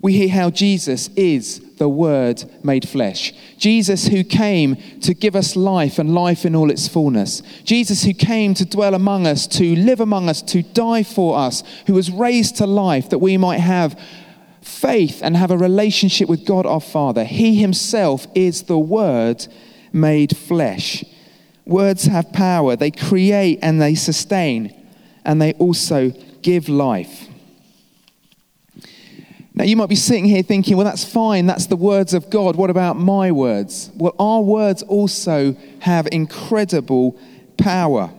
we 0.00 0.12
hear 0.12 0.28
how 0.28 0.50
Jesus 0.50 1.08
is 1.16 1.60
the 1.76 1.88
Word 1.88 2.44
made 2.62 2.86
flesh. 2.88 3.32
Jesus 3.56 4.06
who 4.06 4.22
came 4.22 4.76
to 5.00 5.14
give 5.14 5.34
us 5.34 5.56
life 5.56 5.98
and 5.98 6.14
life 6.14 6.44
in 6.44 6.54
all 6.54 6.70
its 6.70 6.86
fullness. 6.86 7.42
Jesus 7.64 8.04
who 8.04 8.12
came 8.12 8.54
to 8.54 8.64
dwell 8.64 8.94
among 8.94 9.26
us, 9.26 9.46
to 9.46 9.74
live 9.74 10.00
among 10.00 10.28
us, 10.28 10.42
to 10.42 10.62
die 10.62 11.02
for 11.02 11.38
us, 11.38 11.62
who 11.86 11.94
was 11.94 12.10
raised 12.10 12.56
to 12.56 12.66
life 12.66 13.10
that 13.10 13.18
we 13.18 13.36
might 13.36 13.60
have 13.60 13.98
faith 14.60 15.20
and 15.22 15.36
have 15.36 15.50
a 15.50 15.58
relationship 15.58 16.28
with 16.28 16.44
God 16.44 16.66
our 16.66 16.80
Father. 16.80 17.24
He 17.24 17.56
himself 17.56 18.26
is 18.34 18.64
the 18.64 18.78
Word 18.78 19.46
made 19.92 20.36
flesh. 20.36 21.04
Words 21.66 22.04
have 22.04 22.32
power, 22.32 22.76
they 22.76 22.90
create 22.90 23.58
and 23.62 23.80
they 23.80 23.94
sustain, 23.94 24.74
and 25.24 25.40
they 25.40 25.54
also 25.54 26.10
give 26.42 26.68
life. 26.68 27.28
Now, 29.56 29.64
you 29.64 29.76
might 29.76 29.88
be 29.88 29.94
sitting 29.94 30.24
here 30.24 30.42
thinking, 30.42 30.76
well, 30.76 30.84
that's 30.84 31.04
fine, 31.04 31.46
that's 31.46 31.66
the 31.66 31.76
words 31.76 32.12
of 32.12 32.28
God. 32.28 32.56
What 32.56 32.70
about 32.70 32.96
my 32.96 33.30
words? 33.30 33.90
Well, 33.94 34.14
our 34.18 34.40
words 34.42 34.82
also 34.82 35.56
have 35.80 36.08
incredible 36.10 37.16
power. 37.56 38.10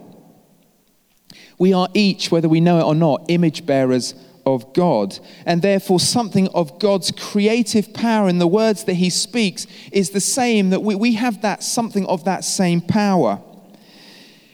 We 1.57 1.73
are 1.73 1.89
each, 1.93 2.31
whether 2.31 2.47
we 2.47 2.61
know 2.61 2.79
it 2.79 2.83
or 2.83 2.95
not, 2.95 3.25
image 3.27 3.65
bearers 3.65 4.15
of 4.45 4.73
God. 4.73 5.17
And 5.45 5.61
therefore, 5.61 5.99
something 5.99 6.47
of 6.49 6.79
God's 6.79 7.11
creative 7.11 7.93
power 7.93 8.29
in 8.29 8.37
the 8.37 8.47
words 8.47 8.83
that 8.85 8.93
He 8.95 9.09
speaks 9.09 9.67
is 9.91 10.11
the 10.11 10.21
same, 10.21 10.69
that 10.69 10.81
we, 10.81 10.95
we 10.95 11.13
have 11.13 11.41
that 11.41 11.63
something 11.63 12.05
of 12.05 12.25
that 12.25 12.43
same 12.43 12.81
power. 12.81 13.41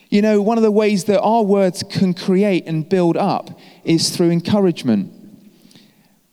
You 0.09 0.21
know, 0.21 0.41
one 0.41 0.57
of 0.57 0.63
the 0.63 0.71
ways 0.71 1.05
that 1.05 1.21
our 1.21 1.43
words 1.43 1.83
can 1.89 2.13
create 2.13 2.67
and 2.67 2.87
build 2.87 3.15
up 3.15 3.57
is 3.85 4.09
through 4.09 4.31
encouragement. 4.31 5.13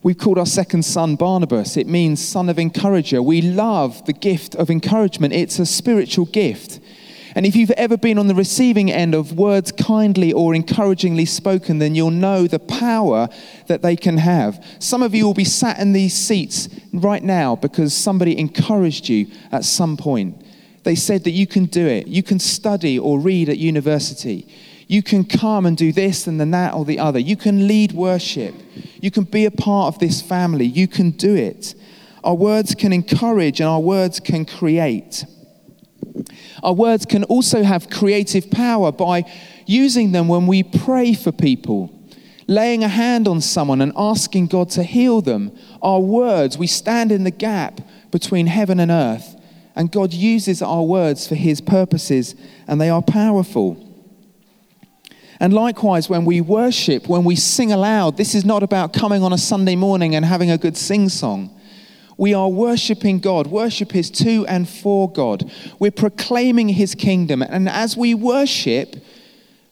We've 0.03 0.19
called 0.19 0.39
our 0.39 0.47
second 0.47 0.85
son 0.85 1.17
Barnabas. 1.17 1.77
It 1.77 1.87
means 1.87 2.25
son 2.25 2.49
of 2.49 2.59
encourager. 2.59 3.23
We 3.23 3.43
love 3.43 4.05
the 4.07 4.13
gift 4.13 4.55
of 4.55 4.71
encouragement, 4.71 5.35
it's 5.35 5.59
a 5.59 5.67
spiritual 5.67 6.27
gift. 6.27 6.81
And 7.39 7.47
if 7.47 7.55
you've 7.55 7.71
ever 7.71 7.97
been 7.97 8.19
on 8.19 8.27
the 8.27 8.35
receiving 8.35 8.91
end 8.91 9.15
of 9.15 9.39
words 9.39 9.71
kindly 9.71 10.33
or 10.33 10.57
encouragingly 10.57 11.25
spoken, 11.25 11.79
then 11.79 11.95
you'll 11.95 12.11
know 12.11 12.49
the 12.49 12.59
power 12.59 13.29
that 13.69 13.81
they 13.81 13.95
can 13.95 14.17
have. 14.19 14.61
Some 14.81 15.05
of 15.05 15.15
you 15.15 15.25
will 15.25 15.35
be 15.35 15.45
sat 15.45 15.79
in 15.79 15.93
these 15.93 16.15
seats 16.15 16.69
right 16.93 17.23
now 17.23 17.55
because 17.55 17.95
somebody 17.95 18.37
encouraged 18.37 19.09
you 19.09 19.29
at 19.53 19.65
some 19.65 19.97
point. 19.97 20.45
They 20.83 20.97
said 20.97 21.23
that 21.23 21.31
you 21.31 21.47
can 21.47 21.67
do 21.67 21.87
it. 21.87 22.09
You 22.09 22.25
can 22.25 22.41
study 22.41 22.99
or 22.99 23.21
read 23.21 23.49
at 23.49 23.59
university. 23.59 24.53
You 24.89 25.05
can 25.05 25.25
come 25.25 25.65
and 25.65 25.77
do 25.77 25.93
this 25.93 26.27
and 26.27 26.41
then 26.41 26.51
that 26.51 26.75
or 26.75 26.85
the 26.85 26.99
other. 26.99 27.21
You 27.21 27.37
can 27.37 27.69
lead 27.69 27.93
worship. 27.93 28.53
You 29.01 29.13
can 29.13 29.23
be 29.23 29.45
a 29.45 29.53
part 29.53 29.95
of 29.95 30.01
this 30.01 30.21
family. 30.21 30.65
You 30.65 30.89
can 30.89 31.13
do 31.13 31.37
it. 31.37 31.77
Our 32.25 32.35
words 32.35 32.75
can 32.75 32.93
encourage 32.93 33.61
and 33.61 33.69
our 33.69 33.79
words 33.79 34.19
can 34.19 34.45
create. 34.45 35.25
Our 36.63 36.73
words 36.73 37.07
can 37.07 37.25
also 37.25 37.63
have 37.63 37.91
creative 37.91 38.51
power 38.51 38.93
by 38.93 39.25
using 39.67 40.13
them 40.13 40.29
when 40.29 40.47
we 40.47 40.63
pray 40.63 41.15
for 41.15 41.33
people, 41.33 41.93
laying 42.47 42.83
a 42.83 42.89
hand 42.89 43.29
on 43.29 43.41
someone 43.41 43.81
and 43.81 43.93
asking 43.97 44.47
God 44.47 44.71
to 44.71 44.83
heal 44.83 45.21
them. 45.21 45.57
Our 45.83 46.01
words, 46.01 46.59
we 46.59 46.67
stand 46.67 47.13
in 47.13 47.25
the 47.25 47.31
gap 47.31 47.81
between 48.11 48.47
heaven 48.47 48.81
and 48.81 48.91
earth, 48.91 49.37
and 49.77 49.93
God 49.93 50.13
uses 50.13 50.63
our 50.63 50.83
words 50.83 51.29
for 51.29 51.35
his 51.35 51.61
purposes, 51.61 52.35
and 52.67 52.81
they 52.81 52.91
are 52.91 53.03
powerful. 53.03 53.85
And 55.41 55.53
likewise, 55.53 56.09
when 56.09 56.25
we 56.25 56.41
worship, 56.41 57.09
when 57.09 57.23
we 57.23 57.37
sing 57.37 57.71
aloud, 57.71 58.17
this 58.17 58.35
is 58.35 58.45
not 58.45 58.63
about 58.63 58.93
coming 58.93 59.23
on 59.23 59.33
a 59.33 59.39
Sunday 59.39 59.77
morning 59.77 60.17
and 60.17 60.25
having 60.25 60.51
a 60.51 60.59
good 60.59 60.77
sing 60.77 61.09
song. 61.09 61.58
We 62.19 62.35
are 62.35 62.49
worshiping 62.49 63.21
God. 63.21 63.47
Worship 63.47 63.95
is 63.95 64.11
to 64.11 64.45
and 64.47 64.69
for 64.69 65.11
God. 65.11 65.51
We're 65.79 65.93
proclaiming 65.93 66.69
his 66.71 66.97
kingdom. 66.97 67.43
And 67.43 67.69
as 67.69 67.97
we 67.97 68.13
worship, 68.13 68.97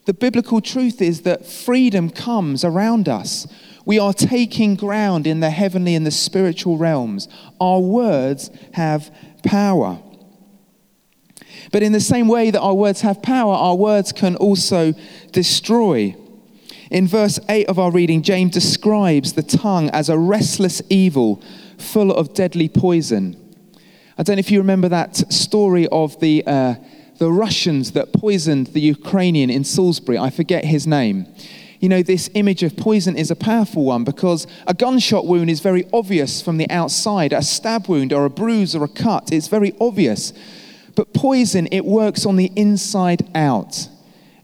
the 0.05 0.15
biblical 0.15 0.61
truth 0.61 1.03
is 1.03 1.23
that 1.23 1.45
freedom 1.45 2.09
comes 2.09 2.65
around 2.65 3.09
us. 3.09 3.49
We 3.85 3.99
are 3.99 4.13
taking 4.13 4.77
ground 4.77 5.27
in 5.27 5.41
the 5.41 5.51
heavenly 5.51 5.97
and 5.97 6.07
the 6.07 6.13
spiritual 6.13 6.79
realms. 6.79 7.29
Our 7.61 7.81
words 7.81 8.51
have 8.75 9.13
power. 9.45 9.99
But 11.73 11.83
in 11.83 11.91
the 11.91 12.01
same 12.01 12.29
way 12.29 12.53
that 12.53 12.61
our 12.61 12.75
words 12.75 13.01
have 13.01 13.23
power, 13.23 13.55
our 13.55 13.75
words 13.75 14.13
can 14.13 14.37
also 14.37 14.95
destroy. 15.33 16.15
In 16.93 17.09
verse 17.09 17.41
8 17.49 17.67
of 17.67 17.81
our 17.81 17.91
reading, 17.91 18.23
James 18.23 18.53
describes 18.53 19.33
the 19.33 19.43
tongue 19.43 19.91
as 19.91 20.09
a 20.09 20.17
restless 20.17 20.81
evil 20.89 21.43
full 21.79 22.13
of 22.13 22.35
deadly 22.35 22.69
poison. 22.69 23.37
I 24.19 24.23
don't 24.23 24.37
know 24.37 24.41
if 24.41 24.51
you 24.51 24.59
remember 24.59 24.89
that 24.89 25.17
story 25.33 25.87
of 25.89 26.19
the, 26.21 26.43
uh, 26.47 26.75
the 27.19 27.31
Russians 27.31 27.93
that 27.93 28.13
poisoned 28.13 28.69
the 28.69 28.81
Ukrainian 28.81 29.51
in 29.51 29.65
Salisbury. 29.65 30.19
I 30.19 30.31
forget 30.31 30.65
his 30.65 30.87
name. 30.87 31.27
You 31.81 31.91
know, 31.91 32.03
this 32.03 32.31
image 32.35 32.63
of 32.63 32.77
poison 32.77 33.17
is 33.17 33.31
a 33.31 33.37
powerful 33.37 33.85
one 33.85 34.05
because 34.05 34.47
a 34.67 34.73
gunshot 34.73 35.27
wound 35.27 35.51
is 35.51 35.61
very 35.61 35.87
obvious 35.93 36.41
from 36.41 36.57
the 36.57 36.69
outside. 36.71 37.33
A 37.33 37.43
stab 37.43 37.89
wound 37.89 38.13
or 38.13 38.25
a 38.25 38.31
bruise 38.31 38.75
or 38.75 38.85
a 38.85 38.89
cut, 38.89 39.31
it's 39.33 39.49
very 39.49 39.75
obvious. 39.81 40.33
But 40.95 41.13
poison, 41.13 41.69
it 41.71 41.85
works 41.85 42.25
on 42.25 42.37
the 42.37 42.51
inside 42.57 43.29
out 43.35 43.89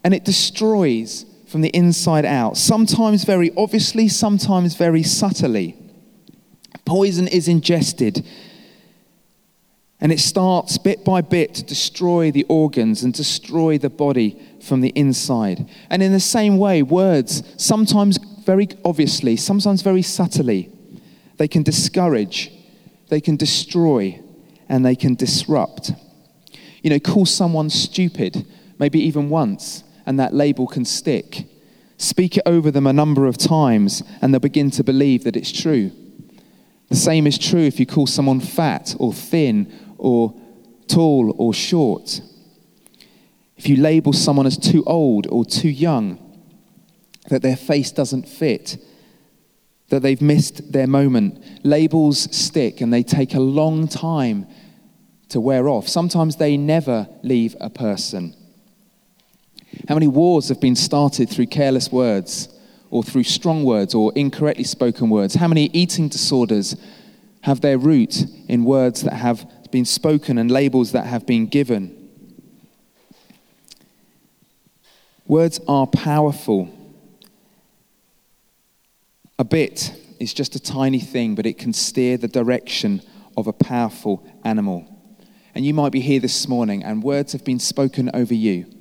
and 0.03 0.13
it 0.13 0.23
destroys 0.23 1.25
from 1.47 1.61
the 1.61 1.69
inside 1.69 2.25
out, 2.25 2.57
sometimes 2.57 3.25
very 3.25 3.51
obviously, 3.55 4.07
sometimes 4.07 4.75
very 4.75 5.03
subtly. 5.03 5.75
Poison 6.85 7.27
is 7.27 7.47
ingested 7.47 8.25
and 10.03 10.11
it 10.11 10.19
starts 10.19 10.77
bit 10.77 11.05
by 11.05 11.21
bit 11.21 11.53
to 11.55 11.63
destroy 11.63 12.29
the 12.29 12.43
organs 12.49 13.03
and 13.03 13.13
destroy 13.13 13.77
the 13.77 13.89
body 13.89 14.37
from 14.61 14.81
the 14.81 14.89
inside. 14.89 15.65
And 15.89 16.03
in 16.03 16.11
the 16.11 16.19
same 16.19 16.57
way, 16.57 16.83
words, 16.83 17.41
sometimes 17.55 18.17
very 18.43 18.67
obviously, 18.83 19.37
sometimes 19.37 19.81
very 19.81 20.01
subtly, 20.01 20.69
they 21.37 21.47
can 21.47 21.63
discourage, 21.63 22.51
they 23.07 23.21
can 23.21 23.37
destroy, 23.37 24.19
and 24.67 24.85
they 24.85 24.97
can 24.97 25.15
disrupt. 25.15 25.93
You 26.81 26.89
know, 26.89 26.99
call 26.99 27.25
someone 27.25 27.69
stupid, 27.69 28.45
maybe 28.77 28.99
even 28.99 29.29
once, 29.29 29.85
and 30.05 30.19
that 30.19 30.33
label 30.33 30.67
can 30.67 30.83
stick. 30.83 31.45
Speak 31.97 32.35
it 32.35 32.43
over 32.45 32.71
them 32.71 32.87
a 32.87 32.91
number 32.91 33.25
of 33.25 33.37
times, 33.37 34.03
and 34.21 34.33
they'll 34.33 34.41
begin 34.41 34.69
to 34.71 34.83
believe 34.83 35.23
that 35.23 35.37
it's 35.37 35.53
true. 35.53 35.91
The 36.89 36.95
same 36.95 37.25
is 37.27 37.37
true 37.37 37.61
if 37.61 37.79
you 37.79 37.85
call 37.85 38.07
someone 38.07 38.39
fat 38.39 38.95
or 38.99 39.13
thin 39.13 39.73
or 39.97 40.33
tall 40.87 41.33
or 41.37 41.53
short. 41.53 42.21
If 43.57 43.67
you 43.67 43.77
label 43.77 44.13
someone 44.13 44.45
as 44.45 44.57
too 44.57 44.83
old 44.85 45.27
or 45.27 45.45
too 45.45 45.69
young, 45.69 46.19
that 47.29 47.41
their 47.41 47.55
face 47.55 47.91
doesn't 47.91 48.27
fit, 48.27 48.77
that 49.89 50.01
they've 50.01 50.21
missed 50.21 50.71
their 50.71 50.87
moment, 50.87 51.41
labels 51.63 52.35
stick 52.35 52.81
and 52.81 52.91
they 52.91 53.03
take 53.03 53.33
a 53.33 53.39
long 53.39 53.87
time 53.87 54.47
to 55.29 55.39
wear 55.39 55.69
off. 55.69 55.87
Sometimes 55.87 56.35
they 56.35 56.57
never 56.57 57.07
leave 57.23 57.55
a 57.59 57.69
person. 57.69 58.35
How 59.87 59.95
many 59.95 60.07
wars 60.07 60.49
have 60.49 60.61
been 60.61 60.75
started 60.75 61.29
through 61.29 61.47
careless 61.47 61.91
words 61.91 62.52
or 62.93 63.01
through 63.01 63.23
strong 63.23 63.63
words 63.63 63.95
or 63.95 64.13
incorrectly 64.15 64.63
spoken 64.63 65.09
words? 65.09 65.33
How 65.33 65.47
many 65.47 65.65
eating 65.73 66.09
disorders 66.09 66.75
have 67.41 67.59
their 67.59 67.79
root 67.79 68.23
in 68.47 68.63
words 68.65 69.01
that 69.01 69.15
have 69.15 69.49
been 69.71 69.83
spoken 69.83 70.37
and 70.37 70.51
labels 70.51 70.91
that 70.91 71.07
have 71.07 71.25
been 71.25 71.47
given? 71.47 71.91
Words 75.25 75.59
are 75.67 75.87
powerful. 75.87 76.69
A 79.39 79.43
bit 79.43 79.91
is 80.19 80.31
just 80.31 80.53
a 80.53 80.59
tiny 80.59 80.99
thing, 80.99 81.33
but 81.33 81.47
it 81.47 81.57
can 81.57 81.73
steer 81.73 82.17
the 82.17 82.27
direction 82.27 83.01
of 83.35 83.47
a 83.47 83.53
powerful 83.53 84.23
animal. 84.43 84.87
And 85.55 85.65
you 85.65 85.73
might 85.73 85.91
be 85.91 85.99
here 85.99 86.19
this 86.19 86.47
morning 86.47 86.83
and 86.83 87.01
words 87.01 87.31
have 87.31 87.43
been 87.43 87.59
spoken 87.59 88.11
over 88.13 88.35
you. 88.35 88.72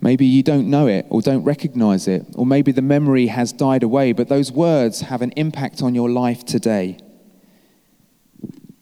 Maybe 0.00 0.26
you 0.26 0.42
don't 0.42 0.70
know 0.70 0.86
it 0.86 1.06
or 1.10 1.22
don't 1.22 1.42
recognize 1.42 2.06
it, 2.06 2.24
or 2.34 2.46
maybe 2.46 2.70
the 2.70 2.82
memory 2.82 3.26
has 3.26 3.52
died 3.52 3.82
away, 3.82 4.12
but 4.12 4.28
those 4.28 4.52
words 4.52 5.00
have 5.00 5.22
an 5.22 5.32
impact 5.32 5.82
on 5.82 5.94
your 5.94 6.08
life 6.08 6.44
today. 6.44 6.98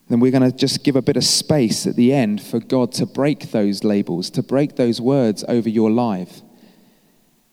Then 0.08 0.20
we're 0.20 0.30
going 0.30 0.48
to 0.48 0.56
just 0.56 0.84
give 0.84 0.94
a 0.94 1.02
bit 1.02 1.16
of 1.16 1.24
space 1.24 1.86
at 1.86 1.96
the 1.96 2.12
end 2.12 2.42
for 2.42 2.60
God 2.60 2.92
to 2.92 3.06
break 3.06 3.50
those 3.50 3.82
labels, 3.82 4.30
to 4.30 4.42
break 4.42 4.76
those 4.76 5.00
words 5.00 5.44
over 5.48 5.68
your 5.68 5.90
life, 5.90 6.42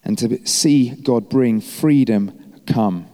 and 0.04 0.18
to 0.18 0.46
see 0.46 0.90
God 0.90 1.30
bring 1.30 1.62
freedom 1.62 2.62
come. 2.68 3.08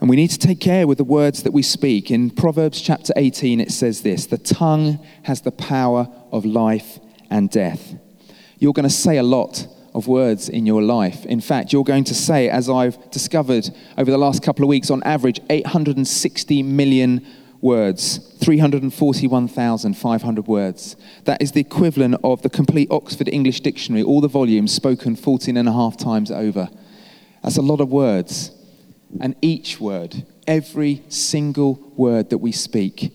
And 0.00 0.08
we 0.08 0.16
need 0.16 0.30
to 0.30 0.38
take 0.38 0.60
care 0.60 0.86
with 0.86 0.98
the 0.98 1.04
words 1.04 1.44
that 1.44 1.52
we 1.52 1.62
speak. 1.62 2.10
In 2.10 2.30
Proverbs 2.30 2.80
chapter 2.80 3.12
18, 3.16 3.60
it 3.60 3.72
says 3.72 4.02
this 4.02 4.26
The 4.26 4.38
tongue 4.38 5.04
has 5.22 5.40
the 5.40 5.52
power 5.52 6.08
of 6.30 6.44
life 6.44 6.98
and 7.30 7.50
death. 7.50 7.94
You're 8.58 8.72
going 8.72 8.88
to 8.88 8.94
say 8.94 9.18
a 9.18 9.22
lot 9.22 9.66
of 9.94 10.06
words 10.06 10.48
in 10.48 10.64
your 10.66 10.82
life. 10.82 11.24
In 11.26 11.40
fact, 11.40 11.72
you're 11.72 11.84
going 11.84 12.04
to 12.04 12.14
say, 12.14 12.48
as 12.48 12.70
I've 12.70 13.10
discovered 13.10 13.68
over 13.96 14.10
the 14.10 14.18
last 14.18 14.42
couple 14.42 14.64
of 14.64 14.68
weeks, 14.68 14.90
on 14.90 15.02
average, 15.02 15.40
860 15.50 16.62
million 16.62 17.26
words, 17.60 18.18
341,500 18.40 20.46
words. 20.46 20.96
That 21.24 21.42
is 21.42 21.52
the 21.52 21.60
equivalent 21.60 22.16
of 22.22 22.42
the 22.42 22.50
complete 22.50 22.88
Oxford 22.90 23.28
English 23.28 23.60
Dictionary, 23.60 24.02
all 24.02 24.20
the 24.20 24.28
volumes 24.28 24.72
spoken 24.72 25.16
14 25.16 25.56
and 25.56 25.68
a 25.68 25.72
half 25.72 25.96
times 25.96 26.30
over. 26.30 26.68
That's 27.42 27.56
a 27.56 27.62
lot 27.62 27.80
of 27.80 27.90
words. 27.90 28.52
And 29.20 29.34
each 29.40 29.80
word, 29.80 30.26
every 30.46 31.02
single 31.08 31.92
word 31.96 32.30
that 32.30 32.38
we 32.38 32.52
speak, 32.52 33.12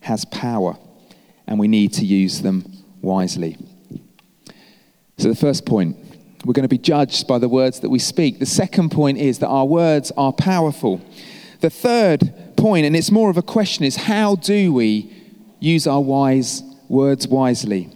has 0.00 0.24
power, 0.24 0.76
and 1.46 1.58
we 1.58 1.68
need 1.68 1.92
to 1.94 2.04
use 2.04 2.42
them 2.42 2.73
wisely. 3.04 3.56
So, 5.18 5.28
the 5.28 5.36
first 5.36 5.64
point 5.64 5.96
we're 6.44 6.52
going 6.52 6.64
to 6.64 6.68
be 6.68 6.78
judged 6.78 7.26
by 7.26 7.38
the 7.38 7.48
words 7.48 7.80
that 7.80 7.88
we 7.88 7.98
speak. 7.98 8.38
The 8.38 8.46
second 8.46 8.90
point 8.90 9.18
is 9.18 9.38
that 9.38 9.48
our 9.48 9.64
words 9.64 10.12
are 10.16 10.32
powerful. 10.32 11.00
The 11.60 11.70
third 11.70 12.34
point, 12.56 12.84
and 12.84 12.94
it's 12.94 13.10
more 13.10 13.30
of 13.30 13.38
a 13.38 13.42
question, 13.42 13.84
is 13.84 13.96
how 13.96 14.36
do 14.36 14.72
we 14.72 15.10
use 15.58 15.86
our 15.86 16.02
wise 16.02 16.62
words 16.88 17.26
wisely? 17.26 17.90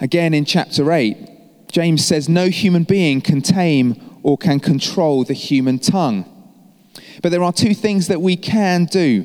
Again, 0.00 0.34
in 0.34 0.44
chapter 0.44 0.90
8, 0.90 1.68
James 1.70 2.04
says, 2.04 2.28
No 2.28 2.48
human 2.48 2.82
being 2.82 3.20
can 3.20 3.40
tame 3.40 4.18
or 4.22 4.36
can 4.36 4.58
control 4.58 5.22
the 5.22 5.34
human 5.34 5.78
tongue. 5.78 6.24
But 7.22 7.30
there 7.30 7.44
are 7.44 7.52
two 7.52 7.74
things 7.74 8.08
that 8.08 8.20
we 8.20 8.36
can 8.36 8.86
do 8.86 9.24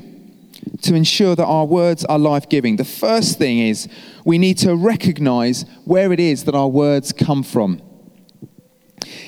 to 0.82 0.94
ensure 0.94 1.34
that 1.34 1.44
our 1.44 1.64
words 1.64 2.04
are 2.04 2.18
life 2.18 2.48
giving. 2.48 2.76
The 2.76 2.84
first 2.84 3.38
thing 3.38 3.58
is 3.58 3.88
we 4.24 4.38
need 4.38 4.58
to 4.58 4.74
recognize 4.74 5.64
where 5.84 6.12
it 6.12 6.20
is 6.20 6.44
that 6.44 6.54
our 6.54 6.68
words 6.68 7.12
come 7.12 7.42
from. 7.42 7.80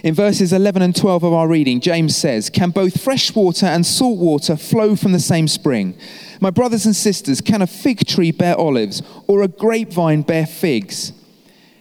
In 0.02 0.14
verses 0.14 0.52
11 0.52 0.82
and 0.82 0.94
12 0.94 1.24
of 1.24 1.32
our 1.32 1.48
reading, 1.48 1.80
James 1.80 2.16
says, 2.16 2.50
Can 2.50 2.70
both 2.70 3.02
fresh 3.02 3.34
water 3.34 3.66
and 3.66 3.84
salt 3.84 4.18
water 4.18 4.56
flow 4.56 4.96
from 4.96 5.12
the 5.12 5.20
same 5.20 5.48
spring? 5.48 5.98
My 6.40 6.50
brothers 6.50 6.86
and 6.86 6.94
sisters, 6.94 7.40
can 7.40 7.62
a 7.62 7.66
fig 7.66 8.06
tree 8.06 8.30
bear 8.30 8.56
olives 8.56 9.02
or 9.26 9.42
a 9.42 9.48
grapevine 9.48 10.22
bear 10.22 10.46
figs? 10.46 11.12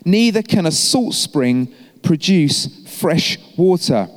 Neither 0.06 0.42
can 0.42 0.66
a 0.66 0.72
salt 0.72 1.14
spring 1.14 1.74
produce 2.02 2.68
fresh 2.90 3.38
water. 3.58 4.10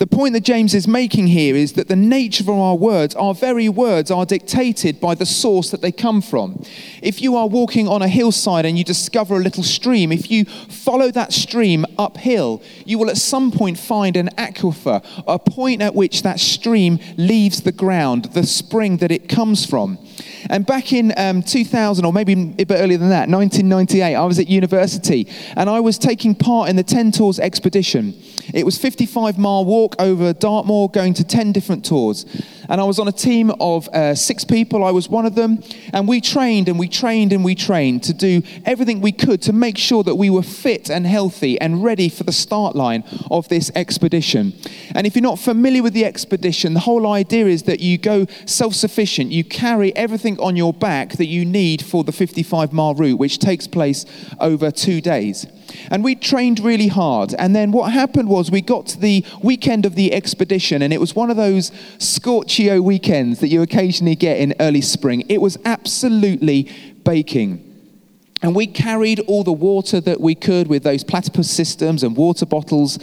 The 0.00 0.06
point 0.06 0.32
that 0.32 0.44
James 0.44 0.74
is 0.74 0.88
making 0.88 1.26
here 1.26 1.54
is 1.54 1.74
that 1.74 1.88
the 1.88 1.94
nature 1.94 2.42
of 2.44 2.48
our 2.48 2.74
words, 2.74 3.14
our 3.16 3.34
very 3.34 3.68
words, 3.68 4.10
are 4.10 4.24
dictated 4.24 4.98
by 4.98 5.14
the 5.14 5.26
source 5.26 5.70
that 5.72 5.82
they 5.82 5.92
come 5.92 6.22
from. 6.22 6.64
If 7.02 7.20
you 7.20 7.36
are 7.36 7.46
walking 7.46 7.86
on 7.86 8.00
a 8.00 8.08
hillside 8.08 8.64
and 8.64 8.78
you 8.78 8.84
discover 8.84 9.34
a 9.34 9.40
little 9.40 9.62
stream, 9.62 10.10
if 10.10 10.30
you 10.30 10.46
follow 10.46 11.10
that 11.10 11.34
stream 11.34 11.84
uphill, 11.98 12.62
you 12.86 12.98
will 12.98 13.10
at 13.10 13.18
some 13.18 13.52
point 13.52 13.78
find 13.78 14.16
an 14.16 14.30
aquifer, 14.38 15.04
a 15.26 15.38
point 15.38 15.82
at 15.82 15.94
which 15.94 16.22
that 16.22 16.40
stream 16.40 16.98
leaves 17.18 17.60
the 17.60 17.70
ground, 17.70 18.24
the 18.32 18.46
spring 18.46 18.96
that 18.96 19.12
it 19.12 19.28
comes 19.28 19.66
from. 19.66 19.98
And 20.48 20.64
back 20.64 20.94
in 20.94 21.12
um, 21.18 21.42
2000, 21.42 22.06
or 22.06 22.12
maybe 22.14 22.54
a 22.58 22.64
bit 22.64 22.76
earlier 22.80 22.96
than 22.96 23.10
that, 23.10 23.28
1998, 23.28 24.14
I 24.14 24.24
was 24.24 24.38
at 24.38 24.48
university 24.48 25.28
and 25.56 25.68
I 25.68 25.80
was 25.80 25.98
taking 25.98 26.34
part 26.34 26.70
in 26.70 26.76
the 26.76 26.82
10 26.82 27.12
Tors 27.12 27.38
expedition. 27.38 28.14
It 28.54 28.64
was 28.64 28.78
55 28.78 29.38
mile 29.38 29.64
walk 29.64 29.96
over 29.98 30.32
Dartmoor, 30.32 30.90
going 30.90 31.14
to 31.14 31.24
10 31.24 31.52
different 31.52 31.84
tors. 31.84 32.24
And 32.70 32.80
I 32.80 32.84
was 32.84 33.00
on 33.00 33.08
a 33.08 33.12
team 33.12 33.50
of 33.60 33.88
uh, 33.88 34.14
six 34.14 34.44
people. 34.44 34.84
I 34.84 34.92
was 34.92 35.08
one 35.08 35.26
of 35.26 35.34
them. 35.34 35.60
And 35.92 36.06
we 36.06 36.20
trained 36.20 36.68
and 36.68 36.78
we 36.78 36.88
trained 36.88 37.32
and 37.32 37.44
we 37.44 37.56
trained 37.56 38.04
to 38.04 38.14
do 38.14 38.42
everything 38.64 39.00
we 39.00 39.10
could 39.10 39.42
to 39.42 39.52
make 39.52 39.76
sure 39.76 40.04
that 40.04 40.14
we 40.14 40.30
were 40.30 40.44
fit 40.44 40.88
and 40.88 41.04
healthy 41.04 41.60
and 41.60 41.82
ready 41.82 42.08
for 42.08 42.22
the 42.22 42.32
start 42.32 42.76
line 42.76 43.02
of 43.28 43.48
this 43.48 43.72
expedition. 43.74 44.52
And 44.94 45.04
if 45.04 45.16
you're 45.16 45.22
not 45.22 45.40
familiar 45.40 45.82
with 45.82 45.94
the 45.94 46.04
expedition, 46.04 46.74
the 46.74 46.80
whole 46.80 47.08
idea 47.08 47.46
is 47.46 47.64
that 47.64 47.80
you 47.80 47.98
go 47.98 48.26
self 48.46 48.74
sufficient. 48.76 49.32
You 49.32 49.42
carry 49.42 49.94
everything 49.96 50.38
on 50.38 50.54
your 50.54 50.72
back 50.72 51.14
that 51.14 51.26
you 51.26 51.44
need 51.44 51.84
for 51.84 52.04
the 52.04 52.12
55 52.12 52.72
mile 52.72 52.94
route, 52.94 53.18
which 53.18 53.40
takes 53.40 53.66
place 53.66 54.06
over 54.38 54.70
two 54.70 55.00
days. 55.00 55.44
And 55.90 56.04
we 56.04 56.14
trained 56.14 56.60
really 56.60 56.88
hard. 56.88 57.34
And 57.34 57.54
then 57.54 57.72
what 57.72 57.92
happened 57.92 58.28
was 58.28 58.39
we 58.48 58.60
got 58.60 58.86
to 58.86 59.00
the 59.00 59.24
weekend 59.42 59.86
of 59.86 59.96
the 59.96 60.14
expedition, 60.14 60.82
and 60.82 60.92
it 60.92 61.00
was 61.00 61.16
one 61.16 61.32
of 61.32 61.36
those 61.36 61.72
scorchio 61.98 62.80
weekends 62.80 63.40
that 63.40 63.48
you 63.48 63.60
occasionally 63.60 64.14
get 64.14 64.38
in 64.38 64.54
early 64.60 64.82
spring. 64.82 65.24
It 65.28 65.40
was 65.40 65.58
absolutely 65.64 66.70
baking. 67.04 67.66
And 68.42 68.54
we 68.54 68.66
carried 68.68 69.18
all 69.20 69.42
the 69.42 69.52
water 69.52 70.00
that 70.00 70.20
we 70.20 70.34
could 70.34 70.68
with 70.68 70.82
those 70.82 71.04
platypus 71.04 71.50
systems 71.50 72.02
and 72.02 72.16
water 72.16 72.46
bottles. 72.46 72.98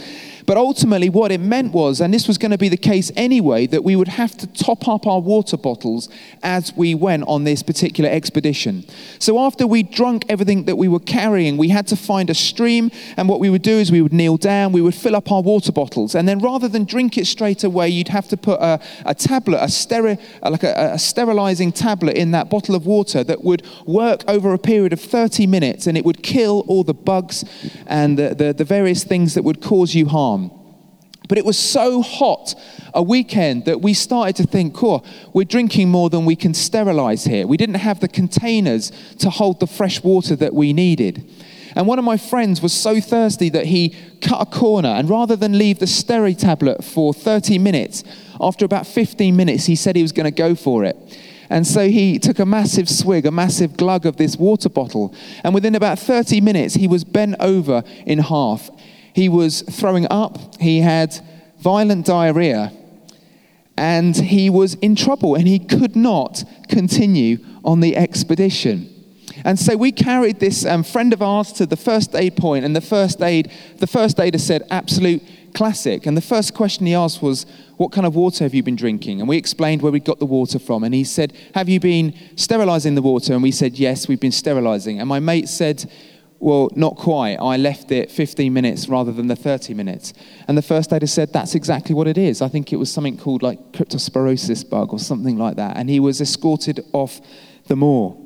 But 0.48 0.56
ultimately, 0.56 1.10
what 1.10 1.30
it 1.30 1.42
meant 1.42 1.74
was, 1.74 2.00
and 2.00 2.14
this 2.14 2.26
was 2.26 2.38
going 2.38 2.52
to 2.52 2.56
be 2.56 2.70
the 2.70 2.78
case 2.78 3.12
anyway, 3.16 3.66
that 3.66 3.84
we 3.84 3.94
would 3.96 4.08
have 4.08 4.34
to 4.38 4.46
top 4.46 4.88
up 4.88 5.06
our 5.06 5.20
water 5.20 5.58
bottles 5.58 6.08
as 6.42 6.74
we 6.74 6.94
went 6.94 7.24
on 7.26 7.44
this 7.44 7.62
particular 7.62 8.08
expedition. 8.08 8.86
So 9.18 9.38
after 9.40 9.66
we 9.66 9.82
drunk 9.82 10.24
everything 10.30 10.64
that 10.64 10.76
we 10.76 10.88
were 10.88 11.00
carrying, 11.00 11.58
we 11.58 11.68
had 11.68 11.86
to 11.88 11.96
find 11.96 12.30
a 12.30 12.34
stream. 12.34 12.90
And 13.18 13.28
what 13.28 13.40
we 13.40 13.50
would 13.50 13.60
do 13.60 13.72
is 13.72 13.92
we 13.92 14.00
would 14.00 14.14
kneel 14.14 14.38
down, 14.38 14.72
we 14.72 14.80
would 14.80 14.94
fill 14.94 15.16
up 15.16 15.30
our 15.30 15.42
water 15.42 15.70
bottles. 15.70 16.14
And 16.14 16.26
then 16.26 16.38
rather 16.38 16.66
than 16.66 16.86
drink 16.86 17.18
it 17.18 17.26
straight 17.26 17.62
away, 17.62 17.90
you'd 17.90 18.08
have 18.08 18.28
to 18.28 18.38
put 18.38 18.58
a, 18.58 18.80
a 19.04 19.14
tablet, 19.14 19.58
a, 19.58 19.66
steri- 19.66 20.18
uh, 20.42 20.48
like 20.48 20.62
a, 20.62 20.92
a 20.94 20.98
sterilizing 20.98 21.72
tablet 21.72 22.16
in 22.16 22.30
that 22.30 22.48
bottle 22.48 22.74
of 22.74 22.86
water 22.86 23.22
that 23.22 23.44
would 23.44 23.66
work 23.84 24.24
over 24.26 24.54
a 24.54 24.58
period 24.58 24.94
of 24.94 25.00
30 25.02 25.46
minutes 25.46 25.86
and 25.86 25.98
it 25.98 26.06
would 26.06 26.22
kill 26.22 26.64
all 26.68 26.84
the 26.84 26.94
bugs 26.94 27.44
and 27.86 28.18
the, 28.18 28.34
the, 28.34 28.54
the 28.54 28.64
various 28.64 29.04
things 29.04 29.34
that 29.34 29.42
would 29.42 29.60
cause 29.60 29.94
you 29.94 30.06
harm. 30.06 30.37
But 31.28 31.38
it 31.38 31.44
was 31.44 31.58
so 31.58 32.02
hot 32.02 32.54
a 32.94 33.02
weekend 33.02 33.66
that 33.66 33.82
we 33.82 33.94
started 33.94 34.34
to 34.36 34.44
think, 34.44 34.74
cool, 34.74 35.04
we're 35.32 35.44
drinking 35.44 35.90
more 35.90 36.08
than 36.10 36.24
we 36.24 36.34
can 36.36 36.54
sterilize 36.54 37.24
here. 37.24 37.46
We 37.46 37.58
didn't 37.58 37.76
have 37.76 38.00
the 38.00 38.08
containers 38.08 38.90
to 39.18 39.30
hold 39.30 39.60
the 39.60 39.66
fresh 39.66 40.02
water 40.02 40.34
that 40.36 40.54
we 40.54 40.72
needed. 40.72 41.30
And 41.76 41.86
one 41.86 41.98
of 41.98 42.04
my 42.04 42.16
friends 42.16 42.62
was 42.62 42.72
so 42.72 43.00
thirsty 43.00 43.50
that 43.50 43.66
he 43.66 43.94
cut 44.20 44.40
a 44.40 44.46
corner, 44.46 44.88
and 44.88 45.08
rather 45.08 45.36
than 45.36 45.58
leave 45.58 45.78
the 45.78 45.86
Steri 45.86 46.36
tablet 46.36 46.82
for 46.82 47.12
30 47.12 47.58
minutes, 47.58 48.02
after 48.40 48.64
about 48.64 48.86
15 48.86 49.36
minutes, 49.36 49.66
he 49.66 49.76
said 49.76 49.94
he 49.94 50.02
was 50.02 50.12
going 50.12 50.24
to 50.24 50.30
go 50.30 50.54
for 50.54 50.84
it. 50.84 50.96
And 51.50 51.66
so 51.66 51.88
he 51.88 52.18
took 52.18 52.38
a 52.38 52.46
massive 52.46 52.88
swig, 52.88 53.26
a 53.26 53.30
massive 53.30 53.76
glug 53.76 54.06
of 54.06 54.16
this 54.16 54.36
water 54.36 54.68
bottle. 54.68 55.14
And 55.44 55.54
within 55.54 55.74
about 55.74 55.98
30 55.98 56.40
minutes, 56.40 56.74
he 56.74 56.86
was 56.86 57.04
bent 57.04 57.36
over 57.40 57.84
in 58.04 58.18
half. 58.18 58.70
He 59.18 59.28
was 59.28 59.62
throwing 59.62 60.06
up, 60.12 60.60
he 60.60 60.78
had 60.78 61.18
violent 61.58 62.06
diarrhea, 62.06 62.72
and 63.76 64.16
he 64.16 64.48
was 64.48 64.74
in 64.74 64.94
trouble, 64.94 65.34
and 65.34 65.48
he 65.48 65.58
could 65.58 65.96
not 65.96 66.44
continue 66.68 67.38
on 67.64 67.80
the 67.80 67.96
expedition. 67.96 68.88
And 69.44 69.58
so 69.58 69.76
we 69.76 69.90
carried 69.90 70.38
this 70.38 70.64
um, 70.64 70.84
friend 70.84 71.12
of 71.12 71.20
ours 71.20 71.52
to 71.54 71.66
the 71.66 71.76
first 71.76 72.14
aid 72.14 72.36
point, 72.36 72.64
and 72.64 72.76
the 72.76 72.80
first 72.80 73.20
aid, 73.20 73.50
the 73.78 73.88
first 73.88 74.20
aider 74.20 74.38
said, 74.38 74.62
absolute 74.70 75.20
classic. 75.52 76.06
And 76.06 76.16
the 76.16 76.20
first 76.22 76.54
question 76.54 76.86
he 76.86 76.94
asked 76.94 77.20
was, 77.20 77.44
What 77.76 77.90
kind 77.90 78.06
of 78.06 78.14
water 78.14 78.44
have 78.44 78.54
you 78.54 78.62
been 78.62 78.76
drinking? 78.76 79.18
And 79.18 79.28
we 79.28 79.36
explained 79.36 79.82
where 79.82 79.90
we 79.90 79.98
got 79.98 80.20
the 80.20 80.26
water 80.26 80.60
from. 80.60 80.84
And 80.84 80.94
he 80.94 81.02
said, 81.02 81.32
Have 81.54 81.68
you 81.68 81.80
been 81.80 82.14
sterilizing 82.36 82.94
the 82.94 83.02
water? 83.02 83.32
And 83.32 83.42
we 83.42 83.50
said, 83.50 83.78
Yes, 83.78 84.06
we've 84.06 84.20
been 84.20 84.30
sterilizing. 84.30 85.00
And 85.00 85.08
my 85.08 85.18
mate 85.18 85.48
said, 85.48 85.90
well, 86.40 86.70
not 86.76 86.96
quite. 86.96 87.36
I 87.36 87.56
left 87.56 87.90
it 87.90 88.12
15 88.12 88.52
minutes 88.52 88.88
rather 88.88 89.10
than 89.10 89.26
the 89.26 89.34
30 89.34 89.74
minutes. 89.74 90.12
And 90.46 90.56
the 90.56 90.62
first 90.62 90.92
aider 90.92 91.06
said, 91.06 91.32
That's 91.32 91.54
exactly 91.54 91.94
what 91.94 92.06
it 92.06 92.16
is. 92.16 92.40
I 92.40 92.48
think 92.48 92.72
it 92.72 92.76
was 92.76 92.92
something 92.92 93.18
called 93.18 93.42
like 93.42 93.72
cryptosporosis 93.72 94.68
bug 94.68 94.92
or 94.92 95.00
something 95.00 95.36
like 95.36 95.56
that. 95.56 95.76
And 95.76 95.90
he 95.90 95.98
was 95.98 96.20
escorted 96.20 96.84
off 96.92 97.20
the 97.66 97.76
moor. 97.76 98.24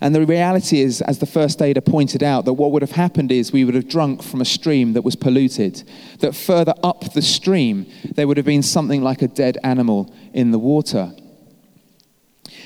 And 0.00 0.14
the 0.14 0.24
reality 0.24 0.80
is, 0.80 1.02
as 1.02 1.18
the 1.18 1.26
first 1.26 1.60
aider 1.60 1.82
pointed 1.82 2.22
out, 2.22 2.46
that 2.46 2.54
what 2.54 2.72
would 2.72 2.80
have 2.80 2.92
happened 2.92 3.30
is 3.30 3.52
we 3.52 3.64
would 3.64 3.74
have 3.74 3.88
drunk 3.88 4.22
from 4.22 4.40
a 4.40 4.46
stream 4.46 4.94
that 4.94 5.02
was 5.02 5.14
polluted. 5.14 5.82
That 6.20 6.34
further 6.34 6.74
up 6.82 7.12
the 7.12 7.20
stream, 7.20 7.86
there 8.14 8.26
would 8.26 8.38
have 8.38 8.46
been 8.46 8.62
something 8.62 9.02
like 9.02 9.20
a 9.20 9.28
dead 9.28 9.58
animal 9.62 10.14
in 10.32 10.52
the 10.52 10.58
water. 10.58 11.12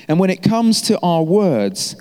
And 0.07 0.17
when 0.17 0.29
it 0.29 0.43
comes 0.43 0.81
to 0.83 0.99
our 1.01 1.23
words, 1.23 1.95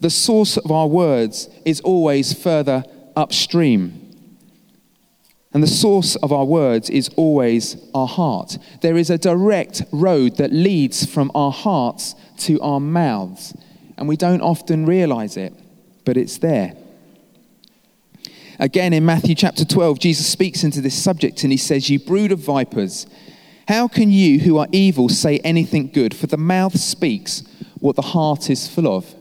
the 0.00 0.10
source 0.10 0.56
of 0.56 0.70
our 0.70 0.86
words 0.86 1.48
is 1.64 1.80
always 1.80 2.32
further 2.32 2.84
upstream. 3.16 4.04
And 5.52 5.62
the 5.62 5.66
source 5.66 6.14
of 6.16 6.32
our 6.32 6.44
words 6.44 6.90
is 6.90 7.08
always 7.16 7.76
our 7.94 8.06
heart. 8.06 8.58
There 8.82 8.96
is 8.96 9.10
a 9.10 9.18
direct 9.18 9.82
road 9.92 10.36
that 10.36 10.52
leads 10.52 11.06
from 11.06 11.32
our 11.34 11.50
hearts 11.50 12.14
to 12.38 12.60
our 12.60 12.80
mouths. 12.80 13.56
And 13.96 14.06
we 14.06 14.16
don't 14.16 14.42
often 14.42 14.86
realize 14.86 15.36
it, 15.36 15.52
but 16.04 16.16
it's 16.16 16.38
there. 16.38 16.74
Again, 18.60 18.92
in 18.92 19.06
Matthew 19.06 19.34
chapter 19.34 19.64
12, 19.64 19.98
Jesus 20.00 20.26
speaks 20.26 20.64
into 20.64 20.80
this 20.80 21.00
subject 21.00 21.42
and 21.42 21.52
he 21.52 21.58
says, 21.58 21.88
You 21.88 21.98
brood 21.98 22.32
of 22.32 22.40
vipers, 22.40 23.06
how 23.68 23.88
can 23.88 24.10
you 24.10 24.40
who 24.40 24.58
are 24.58 24.68
evil 24.72 25.08
say 25.08 25.38
anything 25.38 25.88
good? 25.88 26.14
For 26.14 26.26
the 26.26 26.36
mouth 26.36 26.78
speaks 26.78 27.42
what 27.78 27.96
the 27.96 28.02
heart 28.02 28.50
is 28.50 28.66
full 28.68 28.88
of. 28.88 29.14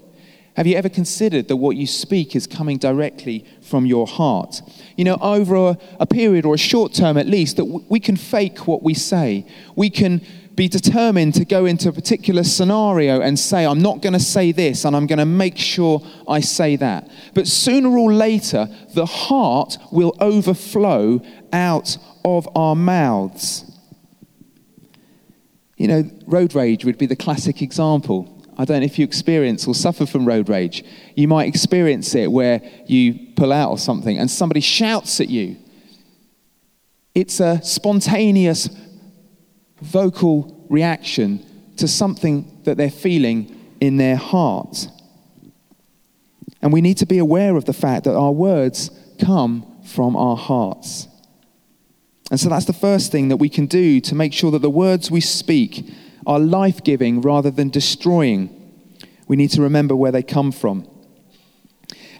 Have 0.58 0.66
you 0.66 0.76
ever 0.76 0.90
considered 0.90 1.50
that 1.50 1.58
what 1.58 1.76
you 1.78 1.86
speak 1.86 2.36
is 2.36 2.48
coming 2.48 2.80
directly 2.80 3.46
from 3.62 3.86
your 3.86 4.08
heart? 4.08 4.64
You 4.96 5.06
know, 5.06 5.20
over 5.22 5.56
a, 5.56 5.78
a 6.00 6.08
period 6.08 6.46
or 6.46 6.56
a 6.56 6.58
short 6.58 6.94
term 6.94 7.16
at 7.16 7.28
least, 7.28 7.58
that 7.58 7.66
w- 7.66 7.86
we 7.90 8.00
can 8.00 8.16
fake 8.16 8.66
what 8.66 8.82
we 8.82 8.96
say. 8.96 9.46
We 9.76 9.92
can 9.92 10.20
be 10.56 10.68
determined 10.68 11.36
to 11.36 11.46
go 11.46 11.66
into 11.66 11.90
a 11.90 11.92
particular 11.94 12.44
scenario 12.44 13.22
and 13.22 13.38
say, 13.38 13.68
I'm 13.68 13.84
not 13.84 14.02
going 14.02 14.14
to 14.14 14.20
say 14.20 14.52
this 14.52 14.84
and 14.84 14.96
I'm 14.96 15.06
going 15.06 15.20
to 15.20 15.26
make 15.26 15.60
sure 15.60 16.02
I 16.28 16.40
say 16.40 16.76
that. 16.78 17.08
But 17.36 17.48
sooner 17.48 17.96
or 17.96 18.12
later, 18.12 18.68
the 18.96 19.06
heart 19.06 19.78
will 19.92 20.18
overflow 20.20 21.22
out 21.54 22.00
of 22.26 22.50
our 22.56 22.76
mouths. 22.76 23.64
You 25.78 25.88
know, 25.88 26.10
road 26.26 26.56
rage 26.56 26.84
would 26.84 26.98
be 26.98 27.06
the 27.06 27.16
classic 27.16 27.62
example. 27.62 28.37
I 28.58 28.66
don't 28.66 28.80
know 28.80 28.86
if 28.86 28.98
you 28.98 29.06
experience 29.06 29.68
or 29.68 29.76
suffer 29.76 30.06
from 30.06 30.28
road 30.28 30.50
rage. 30.50 30.84
You 31.16 31.28
might 31.28 31.48
experience 31.48 32.16
it 32.16 32.32
where 32.32 32.62
you 32.88 33.28
pull 33.36 33.54
out 33.54 33.70
or 33.70 33.78
something 33.78 34.18
and 34.18 34.30
somebody 34.30 34.62
shouts 34.62 35.22
at 35.22 35.30
you. 35.30 35.58
It's 37.14 37.40
a 37.40 37.62
spontaneous 37.62 38.70
vocal 39.82 40.66
reaction 40.70 41.46
to 41.78 41.88
something 41.88 42.62
that 42.64 42.78
they're 42.78 42.90
feeling 42.90 43.56
in 43.80 43.98
their 43.98 44.16
heart. 44.16 44.88
And 46.62 46.74
we 46.74 46.82
need 46.82 46.98
to 46.98 47.06
be 47.06 47.20
aware 47.20 47.56
of 47.56 47.66
the 47.66 47.74
fact 47.74 48.06
that 48.06 48.16
our 48.16 48.32
words 48.32 48.90
come 49.20 49.82
from 49.84 50.16
our 50.16 50.36
hearts. 50.36 51.08
And 52.32 52.40
so 52.40 52.50
that's 52.50 52.66
the 52.66 52.74
first 52.74 53.12
thing 53.12 53.30
that 53.30 53.38
we 53.38 53.50
can 53.50 53.68
do 53.68 54.02
to 54.02 54.16
make 54.16 54.34
sure 54.34 54.52
that 54.52 54.62
the 54.62 54.70
words 54.70 55.12
we 55.12 55.22
speak 55.22 55.88
are 56.28 56.40
life 56.40 56.84
giving 56.84 57.22
rather 57.22 57.50
than 57.50 57.70
destroying. 57.70 58.54
We 59.28 59.38
need 59.38 59.50
to 59.52 59.62
remember 59.64 59.96
where 59.96 60.12
they 60.12 60.22
come 60.22 60.52
from. 60.52 60.88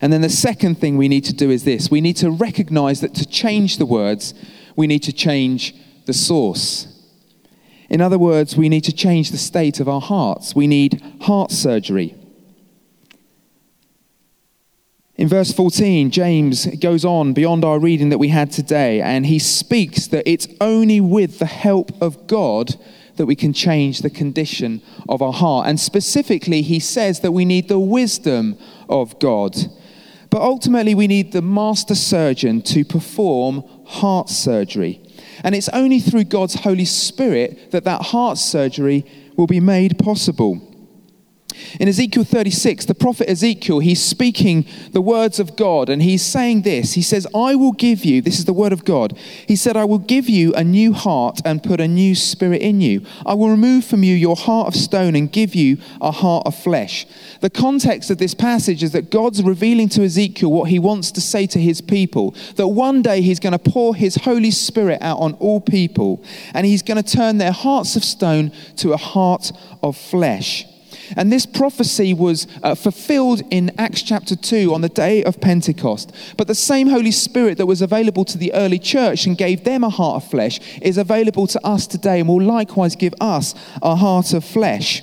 And 0.02 0.14
then 0.14 0.22
the 0.22 0.30
second 0.30 0.80
thing 0.80 0.98
we 0.98 1.10
need 1.10 1.26
to 1.26 1.34
do 1.34 1.52
is 1.52 1.64
this 1.64 1.92
we 1.92 2.02
need 2.02 2.16
to 2.18 2.32
recognize 2.32 3.02
that 3.02 3.14
to 3.16 3.28
change 3.28 3.78
the 3.78 3.86
words, 3.86 4.34
we 4.76 4.88
need 4.88 5.04
to 5.04 5.14
change 5.14 5.76
the 6.06 6.14
source. 6.14 6.88
In 7.90 8.02
other 8.02 8.18
words, 8.18 8.58
we 8.58 8.70
need 8.70 8.84
to 8.86 8.94
change 8.94 9.32
the 9.32 9.38
state 9.38 9.80
of 9.80 9.88
our 9.88 10.02
hearts. 10.02 10.56
We 10.56 10.68
need 10.68 11.02
heart 11.22 11.52
surgery. 11.52 12.16
In 15.16 15.28
verse 15.28 15.52
14, 15.52 16.12
James 16.12 16.68
goes 16.78 17.04
on 17.04 17.34
beyond 17.34 17.66
our 17.66 17.80
reading 17.80 18.10
that 18.10 18.20
we 18.20 18.28
had 18.28 18.52
today, 18.52 19.02
and 19.02 19.26
he 19.26 19.40
speaks 19.40 20.08
that 20.08 20.30
it's 20.30 20.48
only 20.62 21.02
with 21.02 21.40
the 21.40 21.48
help 21.48 21.92
of 22.02 22.28
God 22.28 22.76
that 23.18 23.26
we 23.26 23.36
can 23.36 23.54
change 23.54 24.00
the 24.00 24.10
condition 24.10 24.82
of 25.10 25.22
our 25.22 25.34
heart. 25.34 25.68
And 25.68 25.80
specifically, 25.80 26.62
he 26.62 26.80
says 26.80 27.20
that 27.22 27.32
we 27.32 27.46
need 27.46 27.68
the 27.68 27.80
wisdom 27.80 28.58
of 28.90 29.20
God. 29.20 29.56
But 30.30 30.42
ultimately, 30.42 30.96
we 30.96 31.08
need 31.08 31.32
the 31.32 31.42
master 31.42 31.96
surgeon 31.96 32.62
to 32.64 32.84
perform 32.84 33.64
heart 33.86 34.30
surgery. 34.30 35.02
And 35.44 35.56
it's 35.56 35.70
only 35.70 36.00
through 36.00 36.26
God's 36.26 36.56
Holy 36.56 36.86
Spirit 36.86 37.72
that 37.72 37.84
that 37.84 38.02
heart 38.02 38.38
surgery 38.38 39.06
will 39.36 39.48
be 39.48 39.60
made 39.60 39.98
possible. 40.00 40.67
In 41.80 41.88
Ezekiel 41.88 42.24
36, 42.24 42.86
the 42.86 42.96
prophet 42.96 43.30
Ezekiel, 43.30 43.80
he's 43.80 44.02
speaking 44.02 44.66
the 44.92 45.02
words 45.02 45.40
of 45.40 45.56
God 45.56 45.90
and 45.90 46.02
he's 46.02 46.26
saying 46.26 46.64
this. 46.64 46.94
He 46.94 47.02
says, 47.02 47.28
I 47.34 47.56
will 47.56 47.72
give 47.72 48.04
you, 48.06 48.22
this 48.22 48.40
is 48.40 48.46
the 48.46 48.54
word 48.54 48.74
of 48.74 48.86
God. 48.86 49.18
He 49.48 49.56
said, 49.56 49.78
I 49.78 49.86
will 49.86 50.00
give 50.00 50.30
you 50.30 50.54
a 50.54 50.64
new 50.64 50.94
heart 50.94 51.40
and 51.46 51.64
put 51.64 51.80
a 51.80 51.88
new 51.88 52.16
spirit 52.16 52.62
in 52.62 52.82
you. 52.82 53.06
I 53.26 53.34
will 53.34 53.50
remove 53.50 53.86
from 53.86 54.04
you 54.04 54.16
your 54.16 54.36
heart 54.36 54.68
of 54.68 54.76
stone 54.76 55.16
and 55.16 55.32
give 55.32 55.56
you 55.56 55.78
a 56.02 56.12
heart 56.12 56.46
of 56.46 56.56
flesh. 56.56 57.06
The 57.42 57.50
context 57.50 58.10
of 58.10 58.18
this 58.18 58.34
passage 58.34 58.84
is 58.84 58.92
that 58.92 59.12
God's 59.12 59.44
revealing 59.44 59.90
to 59.90 60.04
Ezekiel 60.04 60.52
what 60.52 60.70
he 60.70 60.80
wants 60.80 61.12
to 61.12 61.22
say 61.22 61.48
to 61.48 61.60
his 61.60 61.82
people. 61.82 62.36
That 62.56 62.68
one 62.68 63.02
day 63.02 63.22
he's 63.22 63.40
going 63.40 63.58
to 63.58 63.60
pour 63.60 63.96
his 63.96 64.16
Holy 64.16 64.52
Spirit 64.52 65.02
out 65.02 65.20
on 65.20 65.34
all 65.36 65.62
people 65.62 66.24
and 66.54 66.66
he's 66.66 66.84
going 66.84 67.02
to 67.02 67.16
turn 67.16 67.38
their 67.38 67.52
hearts 67.52 67.96
of 67.96 68.04
stone 68.04 68.52
to 68.78 68.94
a 68.94 68.98
heart 68.98 69.52
of 69.84 69.98
flesh. 69.98 70.66
And 71.16 71.32
this 71.32 71.46
prophecy 71.46 72.14
was 72.14 72.48
uh, 72.64 72.76
fulfilled 72.76 73.42
in 73.52 73.72
Acts 73.78 74.02
chapter 74.02 74.36
2 74.36 74.74
on 74.74 74.82
the 74.82 74.90
day 74.90 75.24
of 75.24 75.40
Pentecost. 75.40 76.14
But 76.38 76.48
the 76.48 76.56
same 76.56 76.88
Holy 76.88 77.12
Spirit 77.12 77.58
that 77.58 77.66
was 77.66 77.82
available 77.82 78.26
to 78.26 78.38
the 78.38 78.54
early 78.54 78.80
church 78.80 79.26
and 79.26 79.38
gave 79.38 79.64
them 79.64 79.84
a 79.84 79.90
heart 79.90 80.24
of 80.24 80.30
flesh 80.30 80.60
is 80.82 80.98
available 80.98 81.48
to 81.48 81.66
us 81.66 81.88
today 81.88 82.20
and 82.20 82.28
will 82.28 82.42
likewise 82.42 82.96
give 82.96 83.14
us 83.22 83.56
a 83.82 83.96
heart 83.96 84.34
of 84.34 84.44
flesh. 84.44 85.02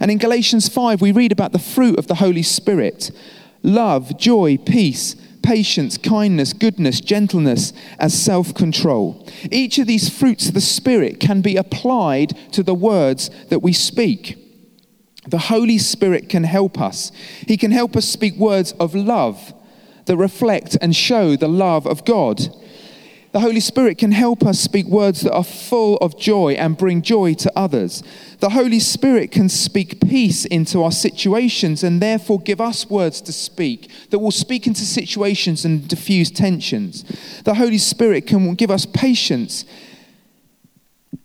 And 0.00 0.10
in 0.10 0.18
Galatians 0.18 0.68
5, 0.68 1.00
we 1.00 1.12
read 1.12 1.32
about 1.32 1.52
the 1.52 1.58
fruit 1.58 1.98
of 1.98 2.06
the 2.06 2.16
Holy 2.16 2.42
Spirit 2.42 3.10
love, 3.62 4.16
joy, 4.16 4.56
peace, 4.58 5.16
patience, 5.42 5.96
kindness, 5.96 6.52
goodness, 6.52 7.00
gentleness, 7.00 7.72
as 7.98 8.20
self 8.20 8.54
control. 8.54 9.26
Each 9.50 9.78
of 9.78 9.86
these 9.86 10.08
fruits 10.08 10.48
of 10.48 10.54
the 10.54 10.60
Spirit 10.60 11.20
can 11.20 11.40
be 11.40 11.56
applied 11.56 12.36
to 12.52 12.62
the 12.62 12.74
words 12.74 13.30
that 13.48 13.60
we 13.60 13.72
speak. 13.72 14.45
The 15.28 15.38
Holy 15.38 15.78
Spirit 15.78 16.28
can 16.28 16.44
help 16.44 16.80
us. 16.80 17.12
He 17.46 17.56
can 17.56 17.70
help 17.70 17.96
us 17.96 18.06
speak 18.06 18.36
words 18.36 18.72
of 18.72 18.94
love 18.94 19.52
that 20.06 20.16
reflect 20.16 20.76
and 20.80 20.94
show 20.94 21.36
the 21.36 21.48
love 21.48 21.86
of 21.86 22.04
God. 22.04 22.48
The 23.36 23.40
Holy 23.40 23.60
Spirit 23.60 23.98
can 23.98 24.12
help 24.12 24.46
us 24.46 24.58
speak 24.58 24.86
words 24.86 25.20
that 25.20 25.34
are 25.34 25.44
full 25.44 25.98
of 25.98 26.18
joy 26.18 26.52
and 26.52 26.74
bring 26.74 27.02
joy 27.02 27.34
to 27.34 27.52
others. 27.54 28.02
The 28.40 28.48
Holy 28.48 28.80
Spirit 28.80 29.30
can 29.30 29.50
speak 29.50 30.00
peace 30.00 30.46
into 30.46 30.82
our 30.82 30.90
situations 30.90 31.84
and 31.84 32.00
therefore 32.00 32.40
give 32.40 32.62
us 32.62 32.88
words 32.88 33.20
to 33.20 33.34
speak 33.34 33.90
that 34.08 34.20
will 34.20 34.30
speak 34.30 34.66
into 34.66 34.86
situations 34.86 35.66
and 35.66 35.86
diffuse 35.86 36.30
tensions. 36.30 37.04
The 37.44 37.56
Holy 37.56 37.76
Spirit 37.76 38.26
can 38.26 38.54
give 38.54 38.70
us 38.70 38.86
patience 38.86 39.66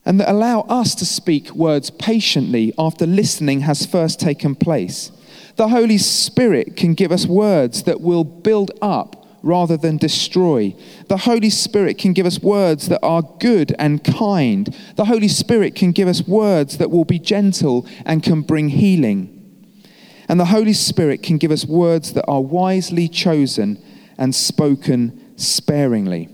and 0.05 0.19
that 0.19 0.31
allow 0.31 0.61
us 0.61 0.95
to 0.95 1.05
speak 1.05 1.51
words 1.51 1.89
patiently 1.91 2.73
after 2.77 3.05
listening 3.05 3.61
has 3.61 3.85
first 3.85 4.19
taken 4.19 4.55
place. 4.55 5.11
The 5.57 5.67
Holy 5.67 5.97
Spirit 5.97 6.75
can 6.75 6.93
give 6.93 7.11
us 7.11 7.25
words 7.25 7.83
that 7.83 8.01
will 8.01 8.23
build 8.23 8.71
up 8.81 9.21
rather 9.43 9.77
than 9.77 9.97
destroy. 9.97 10.75
The 11.07 11.17
Holy 11.17 11.49
Spirit 11.49 11.97
can 11.97 12.13
give 12.13 12.25
us 12.25 12.39
words 12.39 12.89
that 12.89 13.03
are 13.03 13.23
good 13.39 13.75
and 13.79 14.03
kind. 14.03 14.75
The 14.95 15.05
Holy 15.05 15.27
Spirit 15.27 15.75
can 15.75 15.91
give 15.91 16.07
us 16.07 16.27
words 16.27 16.77
that 16.77 16.91
will 16.91 17.05
be 17.05 17.19
gentle 17.19 17.87
and 18.05 18.23
can 18.23 18.41
bring 18.41 18.69
healing. 18.69 19.37
And 20.27 20.39
the 20.39 20.45
Holy 20.45 20.73
Spirit 20.73 21.23
can 21.23 21.37
give 21.37 21.51
us 21.51 21.65
words 21.65 22.13
that 22.13 22.25
are 22.27 22.41
wisely 22.41 23.07
chosen 23.07 23.83
and 24.17 24.33
spoken 24.33 25.33
sparingly. 25.35 26.29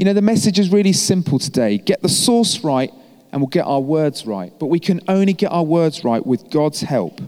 You 0.00 0.06
know, 0.06 0.14
the 0.14 0.22
message 0.22 0.58
is 0.58 0.72
really 0.72 0.94
simple 0.94 1.38
today 1.38 1.76
get 1.76 2.00
the 2.00 2.08
source 2.08 2.64
right, 2.64 2.90
and 3.30 3.42
we'll 3.42 3.50
get 3.50 3.66
our 3.66 3.80
words 3.80 4.24
right. 4.24 4.50
But 4.58 4.68
we 4.68 4.80
can 4.80 5.02
only 5.08 5.34
get 5.34 5.52
our 5.52 5.62
words 5.62 6.04
right 6.04 6.24
with 6.24 6.50
God's 6.50 6.80
help. 6.80 7.20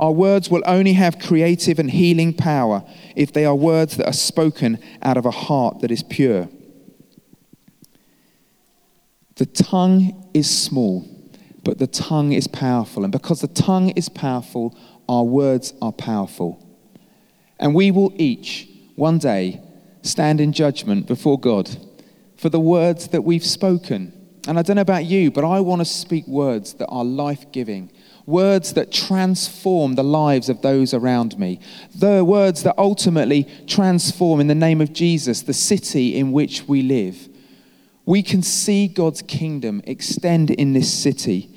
Our 0.00 0.12
words 0.12 0.48
will 0.48 0.62
only 0.64 0.94
have 0.94 1.18
creative 1.18 1.78
and 1.78 1.90
healing 1.90 2.32
power 2.32 2.82
if 3.14 3.34
they 3.34 3.44
are 3.44 3.54
words 3.54 3.98
that 3.98 4.06
are 4.06 4.14
spoken 4.14 4.78
out 5.02 5.18
of 5.18 5.26
a 5.26 5.30
heart 5.30 5.80
that 5.80 5.90
is 5.90 6.02
pure. 6.02 6.48
The 9.36 9.44
tongue 9.44 10.30
is 10.32 10.48
small, 10.48 11.06
but 11.62 11.76
the 11.76 11.86
tongue 11.86 12.32
is 12.32 12.48
powerful. 12.48 13.04
And 13.04 13.12
because 13.12 13.42
the 13.42 13.48
tongue 13.48 13.90
is 13.90 14.08
powerful, 14.08 14.74
our 15.10 15.24
words 15.24 15.74
are 15.82 15.92
powerful. 15.92 16.66
And 17.60 17.74
we 17.74 17.90
will 17.90 18.14
each, 18.16 18.66
one 18.96 19.18
day, 19.18 19.60
stand 20.00 20.40
in 20.40 20.54
judgment 20.54 21.06
before 21.06 21.38
God 21.38 21.68
for 22.38 22.48
the 22.48 22.60
words 22.60 23.08
that 23.08 23.22
we've 23.22 23.44
spoken. 23.44 24.12
And 24.46 24.58
I 24.58 24.62
don't 24.62 24.76
know 24.76 24.82
about 24.82 25.04
you, 25.04 25.30
but 25.30 25.44
I 25.44 25.60
want 25.60 25.80
to 25.80 25.84
speak 25.84 26.26
words 26.26 26.74
that 26.74 26.86
are 26.86 27.04
life 27.04 27.52
giving, 27.52 27.90
words 28.24 28.72
that 28.74 28.92
transform 28.92 29.96
the 29.96 30.04
lives 30.04 30.48
of 30.48 30.62
those 30.62 30.94
around 30.94 31.38
me, 31.38 31.60
the 31.94 32.24
words 32.24 32.62
that 32.62 32.78
ultimately 32.78 33.46
transform, 33.66 34.40
in 34.40 34.46
the 34.46 34.54
name 34.54 34.80
of 34.80 34.92
Jesus, 34.92 35.42
the 35.42 35.52
city 35.52 36.16
in 36.16 36.32
which 36.32 36.62
we 36.62 36.80
live. 36.80 37.28
We 38.06 38.22
can 38.22 38.42
see 38.42 38.88
God's 38.88 39.20
kingdom 39.20 39.82
extend 39.84 40.50
in 40.50 40.72
this 40.72 40.90
city 40.90 41.50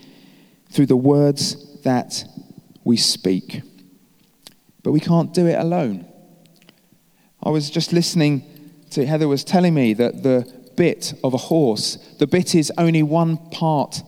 through 0.70 0.88
the 0.88 0.98
words 0.98 1.82
that 1.84 2.26
we 2.84 2.98
speak. 2.98 3.62
But 4.84 4.91
we 4.91 5.00
can't 5.00 5.34
do 5.34 5.46
it 5.46 5.58
alone. 5.58 6.08
I 7.44 7.50
was 7.50 7.70
just 7.70 7.94
listening 7.94 8.44
to 8.89 9.06
Heather 9.06 9.28
was 9.28 9.44
telling 9.44 9.74
me 9.74 9.94
that 9.94 10.24
the 10.24 10.61
bit 10.82 11.13
of 11.24 11.36
a 11.36 11.38
horse. 11.38 12.00
The 12.17 12.26
bit 12.26 12.56
is 12.56 12.72
only 12.76 13.04
one 13.04 13.38
part 13.52 14.02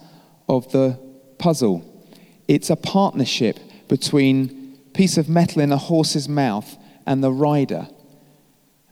of 0.49 0.71
the 0.71 0.99
puzzle. 1.37 1.85
It's 2.47 2.71
a 2.71 2.75
partnership 2.75 3.59
between 3.87 4.79
piece 4.95 5.19
of 5.19 5.29
metal 5.29 5.61
in 5.61 5.71
a 5.71 5.77
horse's 5.77 6.27
mouth 6.27 6.75
and 7.05 7.23
the 7.23 7.31
rider. 7.31 7.87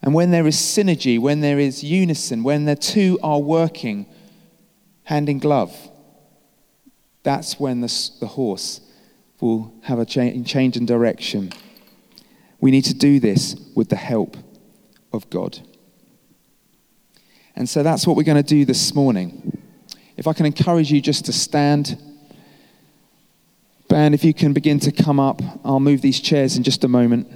And 0.03 0.13
when 0.13 0.29
there 0.29 0.45
is 0.45 0.57
synergy, 0.57 1.19
when 1.19 1.41
there 1.41 1.57
is 1.57 1.83
unison, 1.83 2.43
when 2.43 2.65
the 2.65 2.75
two 2.75 3.17
are 3.23 3.39
working 3.39 4.05
hand 5.05 5.27
in 5.27 5.39
glove, 5.39 5.75
that's 7.23 7.59
when 7.59 7.81
the, 7.81 8.09
the 8.19 8.27
horse 8.27 8.81
will 9.39 9.73
have 9.85 9.97
a 9.97 10.05
change 10.05 10.77
in 10.77 10.85
direction. 10.85 11.51
We 12.59 12.69
need 12.69 12.85
to 12.85 12.93
do 12.93 13.19
this 13.19 13.55
with 13.75 13.89
the 13.89 13.95
help 13.95 14.37
of 15.11 15.27
God. 15.31 15.61
And 17.55 17.67
so 17.67 17.83
that's 17.83 18.07
what 18.07 18.15
we're 18.15 18.23
going 18.23 18.41
to 18.41 18.43
do 18.43 18.65
this 18.65 18.95
morning. 18.95 19.61
If 20.17 20.27
I 20.27 20.33
can 20.33 20.45
encourage 20.45 20.91
you 20.91 21.01
just 21.01 21.25
to 21.25 21.33
stand. 21.33 22.01
Ben, 23.87 24.13
if 24.13 24.23
you 24.23 24.33
can 24.33 24.53
begin 24.53 24.79
to 24.79 24.91
come 24.91 25.19
up, 25.19 25.41
I'll 25.65 25.79
move 25.79 26.01
these 26.01 26.19
chairs 26.19 26.55
in 26.55 26.63
just 26.63 26.83
a 26.83 26.87
moment. 26.87 27.27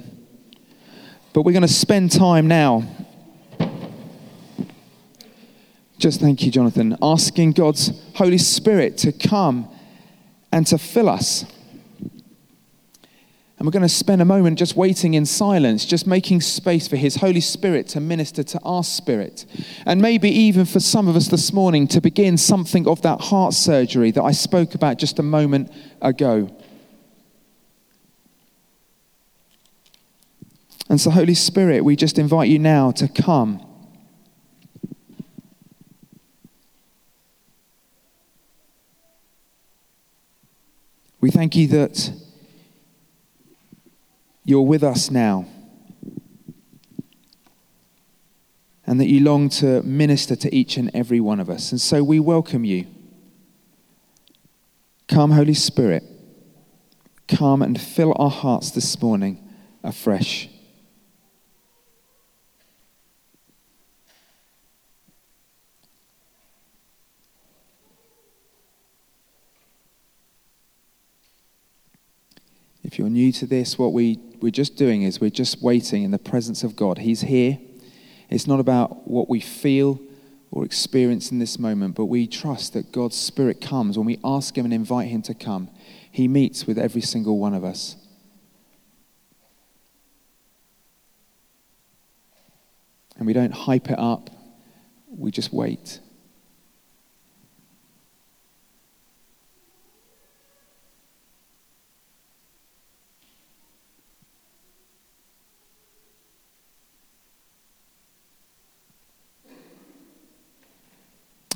But 1.32 1.42
we're 1.42 1.52
going 1.52 1.62
to 1.62 1.68
spend 1.68 2.12
time 2.12 2.48
now. 2.48 2.84
Just 5.98 6.20
thank 6.20 6.42
you, 6.42 6.50
Jonathan. 6.50 6.96
Asking 7.02 7.52
God's 7.52 7.90
Holy 8.14 8.38
Spirit 8.38 8.98
to 8.98 9.12
come 9.12 9.68
and 10.52 10.66
to 10.68 10.78
fill 10.78 11.08
us. 11.08 11.44
And 13.58 13.66
we're 13.66 13.72
going 13.72 13.82
to 13.82 13.88
spend 13.88 14.20
a 14.20 14.26
moment 14.26 14.58
just 14.58 14.76
waiting 14.76 15.14
in 15.14 15.24
silence, 15.24 15.86
just 15.86 16.06
making 16.06 16.42
space 16.42 16.86
for 16.86 16.96
His 16.96 17.16
Holy 17.16 17.40
Spirit 17.40 17.88
to 17.88 18.00
minister 18.00 18.42
to 18.42 18.60
our 18.60 18.84
spirit. 18.84 19.46
And 19.86 20.02
maybe 20.02 20.28
even 20.28 20.66
for 20.66 20.78
some 20.78 21.08
of 21.08 21.16
us 21.16 21.28
this 21.28 21.54
morning 21.54 21.88
to 21.88 22.02
begin 22.02 22.36
something 22.36 22.86
of 22.86 23.00
that 23.02 23.22
heart 23.22 23.54
surgery 23.54 24.10
that 24.10 24.22
I 24.22 24.32
spoke 24.32 24.74
about 24.74 24.98
just 24.98 25.18
a 25.18 25.22
moment 25.22 25.72
ago. 26.02 26.54
And 30.90 31.00
so, 31.00 31.10
Holy 31.10 31.34
Spirit, 31.34 31.82
we 31.82 31.96
just 31.96 32.18
invite 32.18 32.50
you 32.50 32.58
now 32.58 32.90
to 32.92 33.08
come. 33.08 33.62
We 41.22 41.30
thank 41.30 41.56
you 41.56 41.66
that 41.68 42.25
you're 44.46 44.62
with 44.62 44.82
us 44.84 45.10
now. 45.10 45.44
And 48.86 49.00
that 49.00 49.08
you 49.08 49.20
long 49.20 49.48
to 49.48 49.82
minister 49.82 50.36
to 50.36 50.54
each 50.54 50.76
and 50.76 50.90
every 50.94 51.18
one 51.18 51.40
of 51.40 51.50
us. 51.50 51.72
And 51.72 51.80
so 51.80 52.04
we 52.04 52.20
welcome 52.20 52.64
you. 52.64 52.86
Come, 55.08 55.32
Holy 55.32 55.54
Spirit. 55.54 56.04
Come 57.26 57.62
and 57.62 57.80
fill 57.80 58.14
our 58.16 58.30
hearts 58.30 58.70
this 58.70 59.02
morning 59.02 59.42
afresh. 59.82 60.48
If 72.96 73.00
you're 73.00 73.10
new 73.10 73.30
to 73.32 73.46
this, 73.46 73.78
what 73.78 73.92
we, 73.92 74.18
we're 74.40 74.50
just 74.50 74.76
doing 74.76 75.02
is 75.02 75.20
we're 75.20 75.28
just 75.28 75.60
waiting 75.60 76.02
in 76.02 76.12
the 76.12 76.18
presence 76.18 76.64
of 76.64 76.74
God. 76.74 76.96
He's 76.96 77.20
here. 77.20 77.58
It's 78.30 78.46
not 78.46 78.58
about 78.58 79.06
what 79.06 79.28
we 79.28 79.38
feel 79.38 80.00
or 80.50 80.64
experience 80.64 81.30
in 81.30 81.38
this 81.38 81.58
moment, 81.58 81.94
but 81.94 82.06
we 82.06 82.26
trust 82.26 82.72
that 82.72 82.92
God's 82.92 83.14
Spirit 83.14 83.60
comes 83.60 83.98
when 83.98 84.06
we 84.06 84.18
ask 84.24 84.56
Him 84.56 84.64
and 84.64 84.72
invite 84.72 85.08
Him 85.08 85.20
to 85.24 85.34
come. 85.34 85.68
He 86.10 86.26
meets 86.26 86.66
with 86.66 86.78
every 86.78 87.02
single 87.02 87.38
one 87.38 87.52
of 87.52 87.64
us. 87.64 87.96
And 93.18 93.26
we 93.26 93.34
don't 93.34 93.52
hype 93.52 93.90
it 93.90 93.98
up, 93.98 94.30
we 95.06 95.30
just 95.30 95.52
wait. 95.52 96.00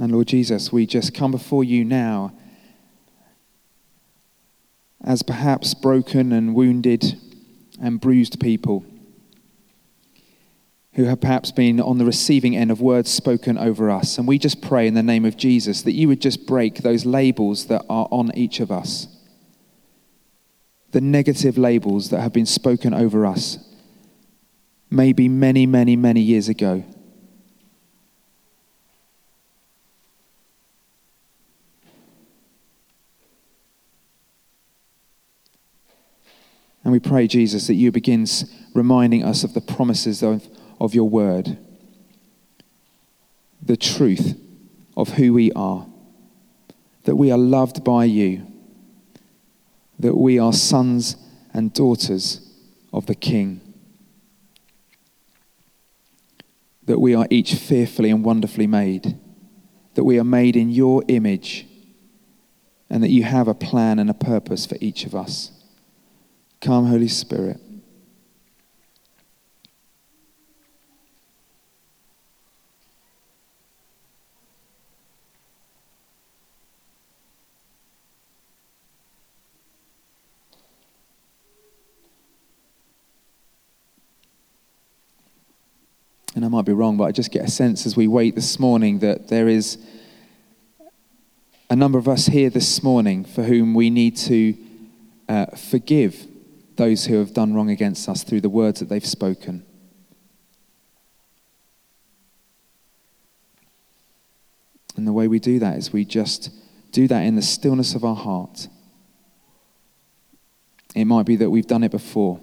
And 0.01 0.13
Lord 0.13 0.29
Jesus, 0.29 0.73
we 0.73 0.87
just 0.87 1.13
come 1.13 1.31
before 1.31 1.63
you 1.63 1.85
now 1.85 2.33
as 5.05 5.23
perhaps 5.23 5.75
broken 5.75 6.33
and 6.33 6.55
wounded 6.55 7.21
and 7.79 8.01
bruised 8.01 8.41
people 8.41 8.87
who 10.95 11.05
have 11.05 11.21
perhaps 11.21 11.53
been 11.53 11.81
on 11.81 11.99
the 11.99 12.07
receiving 12.07 12.57
end 12.57 12.71
of 12.71 12.81
words 12.81 13.11
spoken 13.11 13.59
over 13.59 13.91
us. 13.91 14.17
And 14.17 14.27
we 14.27 14.39
just 14.39 14.63
pray 14.63 14.87
in 14.87 14.95
the 14.95 15.03
name 15.03 15.27
of 15.27 15.37
Jesus 15.37 15.83
that 15.83 15.93
you 15.93 16.09
would 16.09 16.23
just 16.23 16.47
break 16.47 16.77
those 16.79 17.05
labels 17.05 17.67
that 17.67 17.85
are 17.91 18.09
on 18.11 18.35
each 18.35 18.61
of 18.61 18.71
us, 18.71 19.07
the 20.93 21.03
negative 21.03 21.59
labels 21.59 22.09
that 22.09 22.21
have 22.21 22.33
been 22.33 22.47
spoken 22.47 22.95
over 22.95 23.27
us, 23.27 23.59
maybe 24.91 25.29
many, 25.29 25.67
many, 25.67 25.95
many 25.95 26.23
years 26.23 26.49
ago. 26.49 26.85
And 36.91 37.01
we 37.01 37.09
pray, 37.09 37.29
Jesus, 37.29 37.69
that 37.69 37.75
you 37.75 37.93
begins 37.93 38.53
reminding 38.75 39.23
us 39.23 39.45
of 39.45 39.55
the 39.55 39.61
promises 39.61 40.25
of, 40.25 40.49
of 40.81 40.93
your 40.93 41.09
word. 41.09 41.57
the 43.63 43.77
truth 43.77 44.37
of 44.97 45.11
who 45.11 45.33
we 45.33 45.53
are 45.53 45.87
that 47.05 47.15
we 47.15 47.31
are 47.31 47.39
loved 47.39 47.85
by 47.85 48.05
you, 48.05 48.45
that 50.01 50.17
we 50.17 50.37
are 50.37 50.53
sons 50.53 51.15
and 51.55 51.73
daughters 51.73 52.41
of 52.93 53.07
the 53.07 53.15
King, 53.15 53.61
that 56.87 56.99
we 56.99 57.15
are 57.15 57.29
each 57.31 57.55
fearfully 57.55 58.11
and 58.11 58.25
wonderfully 58.25 58.67
made, 58.67 59.17
that 59.95 60.03
we 60.03 60.19
are 60.19 60.25
made 60.25 60.57
in 60.57 60.71
your 60.71 61.05
image, 61.07 61.69
and 62.91 63.03
that 63.05 63.11
you 63.11 63.23
have 63.23 63.47
a 63.47 63.55
plan 63.55 64.01
and 64.01 64.11
a 64.11 64.15
purpose 64.15 64.67
for 64.67 64.77
each 64.81 65.05
of 65.05 65.15
us. 65.15 65.53
Come, 66.61 66.87
Holy 66.87 67.09
Spirit. 67.09 67.59
and 86.37 86.45
I 86.45 86.49
might 86.49 86.65
be 86.65 86.73
wrong, 86.73 86.97
but 86.97 87.05
I 87.05 87.13
just 87.13 87.33
get 87.33 87.45
a 87.45 87.51
sense 87.51 87.85
as 87.85 87.97
we 87.97 88.07
wait 88.07 88.35
this 88.35 88.59
morning 88.59 89.01
that 89.01 89.29
there 89.29 89.49
is 89.49 89.77
a 91.69 91.77
number 91.77 91.99
of 91.99 92.09
us 92.09 92.27
here 92.27 92.49
this 92.49 92.83
morning 92.83 93.25
for 93.25 93.43
whom 93.43 93.75
we 93.75 93.91
need 93.91 94.17
to 94.17 94.57
uh, 95.29 95.47
forgive 95.57 96.30
those 96.81 97.05
who 97.05 97.19
have 97.19 97.35
done 97.35 97.53
wrong 97.53 97.69
against 97.69 98.09
us 98.09 98.25
through 98.25 98.41
the 98.41 98.49
words 98.49 98.81
that 98.81 98.89
they've 98.89 99.05
spoken. 99.05 99.63
And 104.97 105.07
the 105.07 105.13
way 105.13 105.29
we 105.29 105.39
do 105.39 105.59
that 105.59 105.77
is 105.77 105.93
we 105.93 106.07
just 106.07 106.51
do 106.91 107.07
that 107.09 107.21
in 107.21 107.37
the 107.37 107.43
stillness 107.43 107.95
of 107.95 108.03
our 108.03 108.17
heart. 108.17 108.69
It 110.95 111.05
might 111.05 111.27
be 111.27 111.37
that 111.37 111.51
we've 111.51 111.67
done 111.67 111.85
it 111.85 111.91
before, 111.91 112.41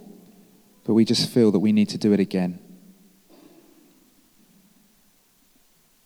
but 0.84 0.94
we 0.94 1.04
just 1.04 1.30
feel 1.30 1.52
that 1.52 1.60
we 1.60 1.72
need 1.72 1.90
to 1.90 1.98
do 1.98 2.14
it 2.14 2.20
again. 2.20 2.60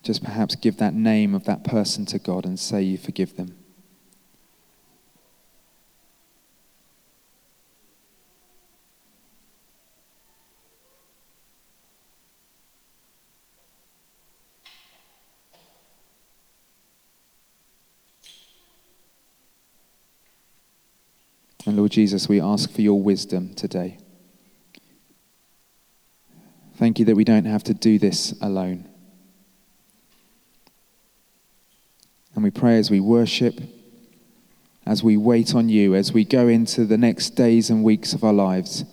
just 0.03 0.23
perhaps 0.23 0.55
give 0.55 0.77
that 0.77 0.95
name 0.95 1.35
of 1.35 1.43
that 1.43 1.63
person 1.63 2.07
to 2.07 2.17
God 2.17 2.43
and 2.43 2.59
say 2.59 2.81
you 2.81 2.97
forgive 2.97 3.37
them. 3.37 3.55
And 21.65 21.77
Lord 21.91 21.95
Jesus, 21.95 22.29
we 22.29 22.39
ask 22.39 22.71
for 22.71 22.79
your 22.79 23.01
wisdom 23.01 23.53
today. 23.53 23.97
Thank 26.77 26.99
you 26.99 27.03
that 27.03 27.17
we 27.17 27.25
don't 27.25 27.43
have 27.43 27.65
to 27.65 27.73
do 27.73 27.99
this 27.99 28.33
alone. 28.41 28.87
And 32.33 32.45
we 32.45 32.49
pray 32.49 32.77
as 32.77 32.89
we 32.89 33.01
worship, 33.01 33.59
as 34.85 35.03
we 35.03 35.17
wait 35.17 35.53
on 35.53 35.67
you, 35.67 35.93
as 35.93 36.13
we 36.13 36.23
go 36.23 36.47
into 36.47 36.85
the 36.85 36.97
next 36.97 37.31
days 37.31 37.69
and 37.69 37.83
weeks 37.83 38.13
of 38.13 38.23
our 38.23 38.31
lives, 38.31 38.85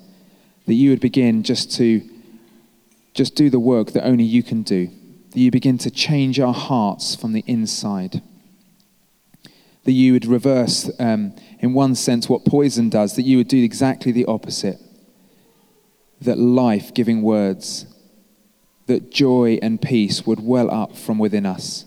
that 0.67 0.75
you 0.75 0.91
would 0.91 1.01
begin 1.01 1.45
just 1.45 1.71
to 1.77 2.03
just 3.15 3.37
do 3.37 3.49
the 3.49 3.61
work 3.61 3.93
that 3.93 4.05
only 4.05 4.25
you 4.25 4.43
can 4.43 4.65
do. 4.65 4.91
That 5.31 5.39
you 5.39 5.53
begin 5.53 5.79
to 5.79 5.91
change 5.93 6.41
our 6.41 6.53
hearts 6.53 7.15
from 7.15 7.33
the 7.33 7.45
inside. 7.47 8.23
That 9.89 9.95
you 9.95 10.13
would 10.13 10.27
reverse, 10.27 10.91
um, 10.99 11.35
in 11.61 11.73
one 11.73 11.95
sense, 11.95 12.29
what 12.29 12.45
poison 12.45 12.91
does, 12.91 13.17
that 13.17 13.23
you 13.23 13.39
would 13.39 13.49
do 13.49 13.65
exactly 13.65 14.13
the 14.13 14.27
opposite. 14.27 14.77
That 16.21 16.37
life 16.37 16.93
giving 16.93 17.23
words, 17.23 17.87
that 18.85 19.11
joy 19.11 19.59
and 19.63 19.81
peace 19.81 20.27
would 20.27 20.41
well 20.45 20.71
up 20.71 20.95
from 20.95 21.19
within 21.19 21.47
us 21.47 21.87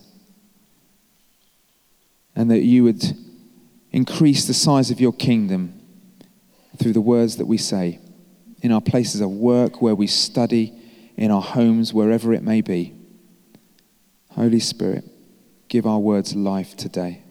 and 2.36 2.50
that 2.50 2.64
you 2.64 2.84
would 2.84 3.04
increase 3.92 4.48
the 4.48 4.54
size 4.56 4.90
of 4.90 5.00
your 5.00 5.14
kingdom 5.14 5.80
through 6.78 6.94
the 6.94 7.02
words 7.02 7.38
that 7.38 7.46
we 7.46 7.58
say 7.60 8.00
in 8.64 8.72
our 8.72 8.82
places 8.82 9.22
of 9.22 9.30
work, 9.30 9.80
where 9.80 9.94
we 9.94 10.08
study, 10.08 10.74
in 11.18 11.30
our 11.30 11.42
homes, 11.44 11.94
wherever 11.94 12.34
it 12.34 12.42
may 12.42 12.62
be. 12.62 12.96
Holy 14.30 14.60
Spirit, 14.60 15.04
give 15.68 15.86
our 15.86 16.00
words 16.00 16.36
life 16.36 16.76
today. 16.76 17.22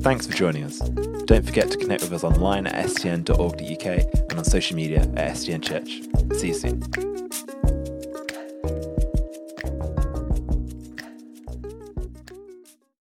Thanks 0.00 0.26
for 0.26 0.32
joining 0.32 0.64
us. 0.64 0.78
Don't 0.78 1.44
forget 1.44 1.70
to 1.70 1.78
connect 1.78 2.02
with 2.02 2.12
us 2.12 2.24
online 2.24 2.66
at 2.66 2.86
scn.org.uk 2.86 4.30
and 4.30 4.38
on 4.38 4.44
social 4.44 4.76
media 4.76 5.00
at 5.00 5.34
SCN 5.36 5.62
Church. 5.62 6.00
See 6.38 6.48
you 6.48 6.54
soon. 6.54 7.19